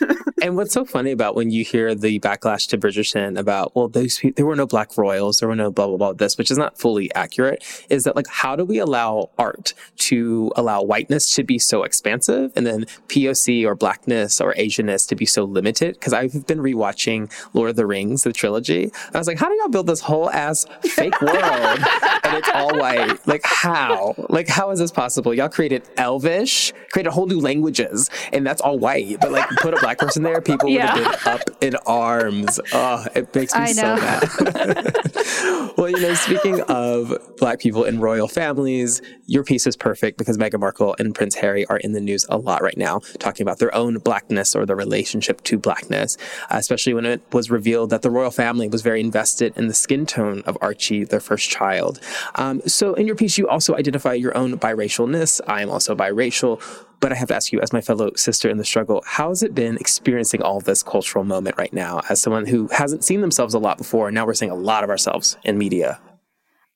and 0.42 0.56
what's 0.56 0.72
so 0.72 0.84
funny 0.84 1.10
about 1.10 1.34
when 1.34 1.50
you 1.50 1.64
hear 1.64 1.94
the 1.94 2.18
backlash 2.20 2.68
to 2.68 2.78
Bridgerton 2.78 3.38
about, 3.38 3.74
well, 3.74 3.88
those 3.88 4.18
people, 4.18 4.34
there 4.36 4.46
were 4.46 4.56
no 4.56 4.66
black 4.66 4.96
royals, 4.96 5.40
there 5.40 5.48
were 5.48 5.56
no 5.56 5.70
blah, 5.70 5.86
blah, 5.86 5.96
blah, 5.96 6.12
this, 6.12 6.38
which 6.38 6.50
is 6.50 6.58
not 6.58 6.78
fully 6.78 7.14
accurate, 7.14 7.64
is 7.90 8.04
that 8.04 8.16
like, 8.16 8.26
how 8.28 8.56
do 8.56 8.64
we 8.64 8.78
allow 8.78 9.30
art 9.38 9.74
to 9.96 10.52
allow 10.56 10.82
whiteness 10.82 11.34
to 11.34 11.44
be 11.44 11.58
so 11.58 11.82
expansive 11.82 12.52
and 12.56 12.66
then 12.66 12.84
POC 13.08 13.64
or 13.64 13.74
blackness 13.74 14.40
or 14.40 14.54
Asianness 14.54 15.08
to 15.08 15.16
be 15.16 15.26
so 15.26 15.44
limited? 15.44 15.94
Because 15.94 16.12
I've 16.12 16.46
been 16.46 16.58
rewatching 16.58 17.30
Lord 17.54 17.70
of 17.70 17.76
the 17.76 17.86
Rings, 17.86 18.22
the 18.22 18.32
trilogy. 18.32 18.90
I 19.12 19.18
was 19.18 19.26
like, 19.26 19.38
how 19.38 19.48
do 19.48 19.54
y'all 19.54 19.68
build 19.68 19.86
this 19.86 20.00
whole 20.00 20.30
ass 20.30 20.66
fake 20.82 21.20
world 21.20 21.34
and 22.24 22.36
it's 22.36 22.48
all 22.54 22.78
white? 22.78 23.26
Like, 23.26 23.42
how? 23.44 24.14
Like, 24.28 24.48
how 24.48 24.70
is 24.70 24.78
this 24.78 24.90
possible? 24.90 25.34
Y'all 25.34 25.48
created 25.48 25.82
Elvish, 25.96 26.72
created 26.90 27.10
whole 27.10 27.26
new 27.26 27.40
languages, 27.40 28.10
and 28.32 28.46
that's 28.46 28.60
all 28.60 28.78
white. 28.78 29.18
But 29.20 29.32
like, 29.32 29.48
put 29.60 29.74
a 29.74 29.80
black 29.80 29.98
person 29.98 30.13
there, 30.22 30.40
people 30.40 30.68
yeah. 30.68 30.94
would 30.94 31.04
have 31.04 31.24
been 31.24 31.32
up 31.32 31.62
in 31.62 31.76
arms. 31.86 32.60
Oh, 32.72 33.06
it 33.14 33.34
makes 33.34 33.54
me 33.54 33.66
so 33.68 33.96
mad. 33.96 34.22
well, 35.76 35.90
you 35.90 36.00
know, 36.00 36.14
speaking 36.14 36.60
of 36.62 37.36
black 37.38 37.60
people 37.60 37.84
in 37.84 38.00
royal 38.00 38.28
families, 38.28 39.02
your 39.26 39.44
piece 39.44 39.66
is 39.66 39.76
perfect 39.76 40.18
because 40.18 40.38
Meghan 40.38 40.60
Markle 40.60 40.94
and 40.98 41.14
Prince 41.14 41.34
Harry 41.36 41.66
are 41.66 41.78
in 41.78 41.92
the 41.92 42.00
news 42.00 42.26
a 42.28 42.38
lot 42.38 42.62
right 42.62 42.76
now, 42.76 43.00
talking 43.18 43.44
about 43.44 43.58
their 43.58 43.74
own 43.74 43.98
blackness 43.98 44.54
or 44.54 44.66
their 44.66 44.76
relationship 44.76 45.42
to 45.44 45.58
blackness, 45.58 46.16
uh, 46.50 46.56
especially 46.56 46.94
when 46.94 47.06
it 47.06 47.22
was 47.32 47.50
revealed 47.50 47.90
that 47.90 48.02
the 48.02 48.10
royal 48.10 48.30
family 48.30 48.68
was 48.68 48.82
very 48.82 49.00
invested 49.00 49.56
in 49.56 49.66
the 49.66 49.74
skin 49.74 50.06
tone 50.06 50.42
of 50.46 50.56
Archie, 50.60 51.04
their 51.04 51.20
first 51.20 51.50
child. 51.50 52.00
Um, 52.36 52.60
so, 52.66 52.94
in 52.94 53.06
your 53.06 53.16
piece, 53.16 53.38
you 53.38 53.48
also 53.48 53.74
identify 53.74 54.14
your 54.14 54.36
own 54.36 54.58
biracialness. 54.58 55.40
I 55.46 55.62
am 55.62 55.70
also 55.70 55.94
biracial. 55.94 56.62
But 57.04 57.12
I 57.12 57.16
have 57.16 57.28
to 57.28 57.36
ask 57.36 57.52
you, 57.52 57.60
as 57.60 57.70
my 57.70 57.82
fellow 57.82 58.12
sister 58.16 58.48
in 58.48 58.56
the 58.56 58.64
struggle, 58.64 59.04
how 59.04 59.28
has 59.28 59.42
it 59.42 59.54
been 59.54 59.76
experiencing 59.76 60.40
all 60.40 60.58
this 60.58 60.82
cultural 60.82 61.22
moment 61.22 61.58
right 61.58 61.70
now 61.70 62.00
as 62.08 62.18
someone 62.18 62.46
who 62.46 62.66
hasn't 62.68 63.04
seen 63.04 63.20
themselves 63.20 63.52
a 63.52 63.58
lot 63.58 63.76
before? 63.76 64.08
And 64.08 64.14
now 64.14 64.24
we're 64.24 64.32
seeing 64.32 64.50
a 64.50 64.54
lot 64.54 64.84
of 64.84 64.88
ourselves 64.88 65.36
in 65.44 65.58
media. 65.58 66.00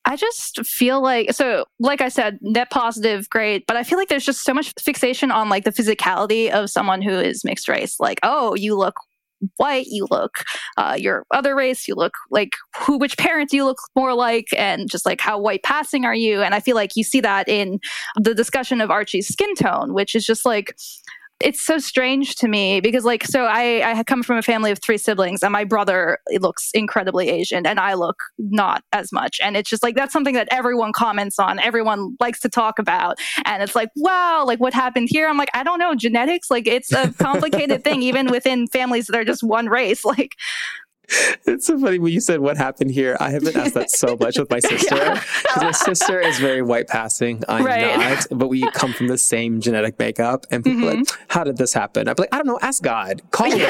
I 0.05 0.17
just 0.17 0.67
feel 0.67 1.01
like 1.01 1.33
so 1.33 1.65
like 1.81 2.03
I 2.03 2.11
said 2.11 2.41
net 2.43 2.69
positive 2.69 3.31
great 3.31 3.67
but 3.67 3.77
I 3.79 3.85
feel 3.85 3.97
like 3.97 4.09
there's 4.09 4.25
just 4.25 4.45
so 4.45 4.53
much 4.53 4.75
fixation 4.79 5.31
on 5.31 5.49
like 5.49 5.65
the 5.65 5.73
physicality 5.73 6.51
of 6.51 6.69
someone 6.69 7.01
who 7.01 7.13
is 7.13 7.43
mixed 7.43 7.69
race 7.69 7.99
like 7.99 8.19
oh 8.23 8.55
you 8.55 8.75
look 8.75 8.97
white 9.57 9.87
you 9.89 10.07
look 10.11 10.39
uh, 10.77 10.97
your 10.99 11.25
other 11.31 11.55
race 11.55 11.87
you 11.87 11.95
look 11.95 12.15
like 12.31 12.57
who 12.77 12.99
which 12.99 13.17
parents 13.19 13.53
you 13.53 13.65
look 13.65 13.79
more 13.95 14.15
like 14.15 14.47
and 14.57 14.91
just 14.91 15.07
like 15.07 15.21
how 15.21 15.39
white 15.39 15.63
passing 15.63 16.05
are 16.05 16.15
you 16.15 16.43
and 16.43 16.55
i 16.55 16.61
feel 16.61 16.77
like 16.77 16.97
you 16.97 17.05
see 17.05 17.21
that 17.21 17.49
in 17.49 17.79
the 18.17 18.35
discussion 18.35 18.81
of 18.81 18.91
archie's 18.91 19.29
skin 19.29 19.55
tone 19.55 19.95
which 19.95 20.15
is 20.15 20.25
just 20.25 20.45
like 20.45 20.75
it's 21.41 21.65
so 21.65 21.79
strange 21.79 22.35
to 22.37 22.49
me 22.49 22.81
because 22.81 23.05
like 23.05 23.25
so 23.25 23.45
I 23.45 23.99
I 23.99 24.03
come 24.03 24.23
from 24.23 24.39
a 24.39 24.43
family 24.43 24.73
of 24.73 24.81
three 24.81 24.99
siblings 24.99 25.43
and 25.43 25.53
my 25.53 25.65
brother 25.65 26.19
looks 26.41 26.71
incredibly 26.75 27.29
Asian 27.29 27.65
and 27.65 27.79
I 27.79 27.95
look 27.95 28.23
not 28.39 28.83
as 28.93 29.13
much. 29.13 29.39
And 29.43 29.57
it's 29.57 29.71
just 29.71 29.83
like 29.83 29.95
that's 29.95 30.13
something 30.13 30.35
that 30.35 30.49
everyone 30.51 30.93
comments 30.93 31.39
on 31.39 31.61
everyone 31.61 32.17
likes 32.19 32.41
to 32.41 32.49
talk 32.49 32.79
about. 32.81 33.19
And 33.45 33.63
it's 33.63 33.77
like 33.77 33.91
wow 33.97 34.45
like 34.45 34.59
what 34.59 34.75
happened 34.75 35.09
here? 35.11 35.29
I'm 35.29 35.39
like 35.39 35.51
I 35.55 35.63
don't 35.63 35.79
know 35.79 35.95
genetics 35.95 36.51
like 36.51 36.67
it's 36.67 36.93
a 36.93 37.13
complicated 37.19 37.85
thing 37.85 38.03
even 38.03 38.27
within 38.27 38.67
families 38.67 39.07
that 39.07 39.17
are 39.17 39.25
just 39.25 39.45
one 39.45 39.69
race 39.69 40.05
like 40.05 40.35
it's 41.47 41.67
so 41.67 41.79
funny 41.79 41.99
when 41.99 42.13
you 42.13 42.21
said 42.21 42.41
what 42.41 42.57
happened 42.57 42.91
here. 42.91 43.17
I 43.21 43.31
have 43.31 43.43
been 43.43 43.57
asked 43.57 43.75
that 43.75 43.91
so 43.91 44.17
much 44.19 44.39
with 44.39 44.51
my 44.51 44.59
sister 44.61 44.97
because 45.43 45.63
my 45.63 45.73
sister 45.73 46.21
is 46.21 46.39
very 46.39 46.63
white 46.63 46.89
passing. 46.89 47.43
I'm 47.49 47.65
right. 47.65 47.97
not, 47.97 48.27
but 48.31 48.49
we 48.49 48.69
come 48.73 48.93
from 48.93 49.09
the 49.09 49.19
same 49.19 49.61
genetic 49.61 49.99
makeup. 49.99 50.47
And 50.51 50.65
people 50.65 50.89
mm-hmm. 50.89 50.99
like, 51.01 51.09
how 51.29 51.45
did 51.45 51.57
this 51.57 51.73
happen? 51.73 52.09
I'm 52.09 52.15
like, 52.19 52.29
I 52.33 52.37
don't 52.37 52.47
know. 52.47 52.59
Ask 52.61 52.83
God. 52.83 53.23
Call 53.31 53.51
him. 53.51 53.61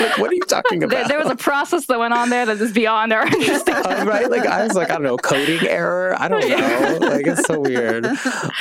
like, 0.00 0.18
what 0.18 0.30
are 0.30 0.34
you 0.34 0.42
talking 0.42 0.82
about? 0.82 0.96
There, 0.96 1.08
there, 1.08 1.18
was 1.18 1.30
a 1.30 1.36
process 1.36 1.86
that 1.86 1.98
went 1.98 2.14
on 2.14 2.30
there 2.30 2.46
that 2.46 2.60
is 2.60 2.72
beyond 2.72 3.12
our 3.12 3.22
understanding. 3.26 3.92
Uh, 3.92 4.04
right? 4.04 4.30
Like 4.30 4.46
I 4.46 4.64
was 4.64 4.74
like, 4.74 4.90
I 4.90 4.94
don't 4.94 5.02
know, 5.02 5.16
coding 5.16 5.66
error. 5.66 6.14
I 6.18 6.28
don't 6.28 6.48
know. 6.48 7.08
Like 7.08 7.26
it's 7.26 7.46
so 7.46 7.60
weird. 7.60 8.06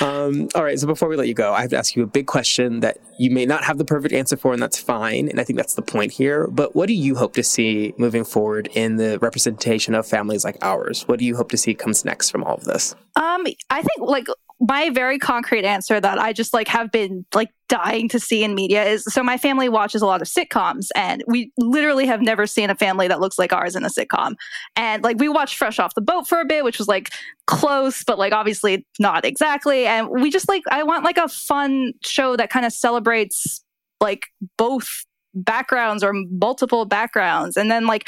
Um, 0.01 0.49
all 0.55 0.63
right. 0.63 0.79
So 0.79 0.87
before 0.87 1.07
we 1.09 1.15
let 1.15 1.27
you 1.27 1.33
go, 1.33 1.53
I 1.53 1.61
have 1.61 1.69
to 1.71 1.77
ask 1.77 1.95
you 1.95 2.03
a 2.03 2.07
big 2.07 2.27
question 2.27 2.81
that 2.81 2.99
you 3.17 3.31
may 3.31 3.45
not 3.45 3.63
have 3.63 3.77
the 3.77 3.85
perfect 3.85 4.13
answer 4.13 4.37
for, 4.37 4.53
and 4.53 4.61
that's 4.61 4.79
fine. 4.79 5.29
And 5.29 5.39
I 5.39 5.43
think 5.43 5.57
that's 5.57 5.73
the 5.73 5.81
point 5.81 6.11
here. 6.11 6.47
But 6.47 6.75
what 6.75 6.87
do 6.87 6.93
you 7.09 7.15
hope 7.15 7.33
to 7.33 7.43
see 7.43 7.93
moving 7.97 8.23
forward 8.23 8.69
in 8.73 8.95
the 8.95 9.19
representation 9.19 9.95
of 9.95 10.07
families 10.07 10.43
like 10.43 10.57
ours? 10.61 11.03
What 11.07 11.19
do 11.19 11.25
you 11.25 11.35
hope 11.35 11.49
to 11.51 11.57
see 11.57 11.73
comes 11.73 12.05
next 12.05 12.29
from 12.29 12.43
all 12.43 12.55
of 12.55 12.63
this? 12.63 12.95
Um, 13.15 13.45
I 13.69 13.81
think 13.81 13.99
like 13.99 14.27
my 14.61 14.89
very 14.89 15.17
concrete 15.17 15.63
answer 15.63 15.99
that 16.01 16.19
I 16.19 16.33
just 16.33 16.53
like 16.53 16.67
have 16.67 16.91
been 16.91 17.25
like 17.33 17.49
dying 17.69 18.09
to 18.09 18.19
see 18.19 18.43
in 18.43 18.55
media 18.55 18.83
is 18.83 19.05
so 19.05 19.23
my 19.23 19.37
family 19.37 19.69
watches 19.69 20.01
a 20.01 20.05
lot 20.05 20.21
of 20.21 20.27
sitcoms 20.27 20.87
and 20.95 21.23
we 21.27 21.51
literally 21.57 22.05
have 22.05 22.21
never 22.21 22.45
seen 22.45 22.69
a 22.69 22.75
family 22.75 23.07
that 23.07 23.21
looks 23.21 23.39
like 23.39 23.53
ours 23.53 23.75
in 23.75 23.85
a 23.85 23.89
sitcom. 23.89 24.35
And 24.75 25.01
like 25.03 25.17
we 25.17 25.29
watched 25.29 25.57
Fresh 25.57 25.79
Off 25.79 25.95
the 25.95 26.01
Boat 26.01 26.27
for 26.27 26.41
a 26.41 26.45
bit, 26.45 26.63
which 26.63 26.77
was 26.77 26.87
like 26.87 27.09
close, 27.47 28.03
but 28.03 28.19
like 28.19 28.33
obviously 28.33 28.85
not 28.99 29.23
exactly. 29.23 29.85
And 29.85 30.09
we 30.09 30.29
just 30.29 30.49
like 30.49 30.63
I 30.69 30.83
want 30.83 31.05
like 31.05 31.17
a 31.17 31.29
fun 31.29 31.93
show 32.03 32.35
that 32.35 32.49
kind 32.49 32.65
of 32.65 32.73
celebrates 32.73 33.63
like 34.01 34.27
both 34.57 35.05
backgrounds 35.33 36.03
or 36.03 36.13
multiple 36.13 36.85
backgrounds. 36.85 37.57
And 37.57 37.69
then 37.69 37.87
like 37.87 38.07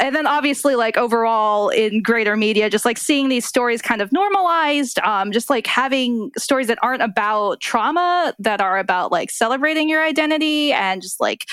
and 0.00 0.16
then 0.16 0.26
obviously 0.26 0.74
like 0.74 0.96
overall 0.96 1.68
in 1.68 2.00
greater 2.02 2.36
media 2.36 2.70
just 2.70 2.84
like 2.84 2.96
seeing 2.96 3.28
these 3.28 3.44
stories 3.44 3.82
kind 3.82 4.00
of 4.00 4.10
normalized 4.12 4.98
um, 5.00 5.32
just 5.32 5.50
like 5.50 5.66
having 5.66 6.30
stories 6.38 6.66
that 6.68 6.78
aren't 6.82 7.02
about 7.02 7.60
trauma 7.60 8.34
that 8.38 8.60
are 8.60 8.78
about 8.78 9.12
like 9.12 9.30
celebrating 9.30 9.88
your 9.88 10.02
identity 10.02 10.72
and 10.72 11.02
just 11.02 11.20
like 11.20 11.44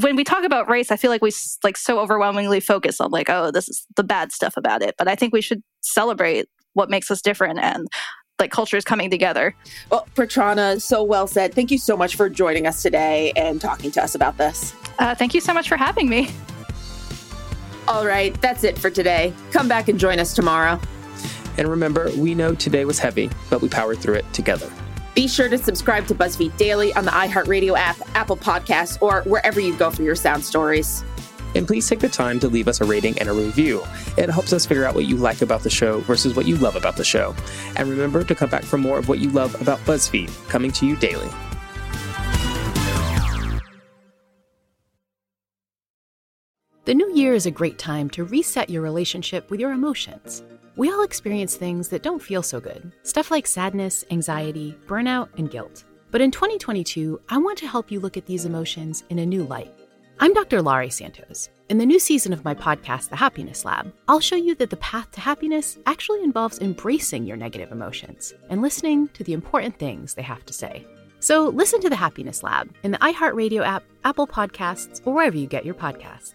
when 0.00 0.14
we 0.14 0.22
talk 0.22 0.44
about 0.44 0.70
race 0.70 0.90
i 0.92 0.96
feel 0.96 1.10
like 1.10 1.22
we 1.22 1.32
like 1.64 1.76
so 1.76 1.98
overwhelmingly 1.98 2.60
focus 2.60 3.00
on 3.00 3.10
like 3.10 3.28
oh 3.28 3.50
this 3.50 3.68
is 3.68 3.84
the 3.96 4.04
bad 4.04 4.30
stuff 4.30 4.56
about 4.56 4.82
it 4.82 4.94
but 4.96 5.08
i 5.08 5.16
think 5.16 5.32
we 5.32 5.42
should 5.42 5.62
celebrate 5.80 6.46
what 6.74 6.90
makes 6.90 7.10
us 7.10 7.20
different 7.20 7.58
and 7.58 7.88
like 8.40 8.50
cultures 8.50 8.84
coming 8.84 9.10
together. 9.10 9.54
Well, 9.90 10.06
Petrana, 10.14 10.80
so 10.80 11.02
well 11.02 11.26
said. 11.26 11.54
Thank 11.54 11.70
you 11.70 11.78
so 11.78 11.96
much 11.96 12.16
for 12.16 12.28
joining 12.28 12.66
us 12.66 12.82
today 12.82 13.32
and 13.36 13.60
talking 13.60 13.90
to 13.92 14.02
us 14.02 14.14
about 14.14 14.38
this. 14.38 14.74
Uh, 14.98 15.14
thank 15.14 15.34
you 15.34 15.40
so 15.40 15.54
much 15.54 15.68
for 15.68 15.76
having 15.76 16.08
me. 16.08 16.30
All 17.86 18.06
right, 18.06 18.38
that's 18.40 18.64
it 18.64 18.78
for 18.78 18.90
today. 18.90 19.32
Come 19.52 19.68
back 19.68 19.88
and 19.88 19.98
join 19.98 20.18
us 20.18 20.34
tomorrow. 20.34 20.80
And 21.58 21.68
remember, 21.68 22.10
we 22.16 22.34
know 22.34 22.54
today 22.54 22.84
was 22.84 22.98
heavy, 22.98 23.30
but 23.48 23.60
we 23.60 23.68
powered 23.68 23.98
through 23.98 24.14
it 24.14 24.32
together. 24.32 24.70
Be 25.14 25.26
sure 25.26 25.48
to 25.48 25.58
subscribe 25.58 26.06
to 26.06 26.14
BuzzFeed 26.14 26.56
Daily 26.56 26.94
on 26.94 27.04
the 27.04 27.10
iHeartRadio 27.10 27.76
app, 27.76 27.96
Apple 28.14 28.36
Podcasts, 28.36 28.96
or 29.02 29.22
wherever 29.22 29.60
you 29.60 29.74
go 29.76 29.90
for 29.90 30.02
your 30.02 30.14
sound 30.14 30.44
stories. 30.44 31.04
And 31.54 31.66
please 31.66 31.88
take 31.88 32.00
the 32.00 32.08
time 32.08 32.40
to 32.40 32.48
leave 32.48 32.68
us 32.68 32.80
a 32.80 32.84
rating 32.84 33.18
and 33.18 33.28
a 33.28 33.32
review. 33.32 33.82
It 34.16 34.30
helps 34.30 34.52
us 34.52 34.66
figure 34.66 34.84
out 34.84 34.94
what 34.94 35.06
you 35.06 35.16
like 35.16 35.42
about 35.42 35.62
the 35.62 35.70
show 35.70 36.00
versus 36.00 36.34
what 36.36 36.46
you 36.46 36.56
love 36.56 36.76
about 36.76 36.96
the 36.96 37.04
show. 37.04 37.34
And 37.76 37.88
remember 37.88 38.24
to 38.24 38.34
come 38.34 38.50
back 38.50 38.64
for 38.64 38.78
more 38.78 38.98
of 38.98 39.08
what 39.08 39.18
you 39.18 39.30
love 39.30 39.60
about 39.60 39.78
BuzzFeed, 39.80 40.48
coming 40.48 40.70
to 40.72 40.86
you 40.86 40.96
daily. 40.96 41.28
The 46.86 46.94
new 46.94 47.14
year 47.14 47.34
is 47.34 47.46
a 47.46 47.50
great 47.50 47.78
time 47.78 48.10
to 48.10 48.24
reset 48.24 48.70
your 48.70 48.82
relationship 48.82 49.50
with 49.50 49.60
your 49.60 49.72
emotions. 49.72 50.42
We 50.76 50.90
all 50.90 51.02
experience 51.02 51.54
things 51.54 51.88
that 51.90 52.02
don't 52.02 52.22
feel 52.22 52.42
so 52.42 52.58
good 52.58 52.90
stuff 53.02 53.30
like 53.30 53.46
sadness, 53.46 54.04
anxiety, 54.10 54.76
burnout, 54.86 55.28
and 55.36 55.50
guilt. 55.50 55.84
But 56.10 56.20
in 56.20 56.30
2022, 56.30 57.20
I 57.28 57.38
want 57.38 57.58
to 57.58 57.68
help 57.68 57.90
you 57.90 58.00
look 58.00 58.16
at 58.16 58.26
these 58.26 58.44
emotions 58.44 59.04
in 59.10 59.18
a 59.18 59.26
new 59.26 59.44
light. 59.44 59.72
I'm 60.22 60.34
Dr. 60.34 60.60
Laurie 60.60 60.90
Santos. 60.90 61.48
In 61.70 61.78
the 61.78 61.86
new 61.86 61.98
season 61.98 62.34
of 62.34 62.44
my 62.44 62.54
podcast, 62.54 63.08
The 63.08 63.16
Happiness 63.16 63.64
Lab, 63.64 63.90
I'll 64.06 64.20
show 64.20 64.36
you 64.36 64.54
that 64.56 64.68
the 64.68 64.76
path 64.76 65.10
to 65.12 65.20
happiness 65.22 65.78
actually 65.86 66.22
involves 66.22 66.58
embracing 66.58 67.24
your 67.24 67.38
negative 67.38 67.72
emotions 67.72 68.34
and 68.50 68.60
listening 68.60 69.08
to 69.14 69.24
the 69.24 69.32
important 69.32 69.78
things 69.78 70.12
they 70.12 70.20
have 70.20 70.44
to 70.44 70.52
say. 70.52 70.86
So 71.20 71.48
listen 71.48 71.80
to 71.80 71.88
The 71.88 71.96
Happiness 71.96 72.42
Lab 72.42 72.68
in 72.82 72.90
the 72.90 72.98
iHeartRadio 72.98 73.64
app, 73.64 73.82
Apple 74.04 74.26
Podcasts, 74.26 75.00
or 75.06 75.14
wherever 75.14 75.38
you 75.38 75.46
get 75.46 75.64
your 75.64 75.74
podcasts. 75.74 76.34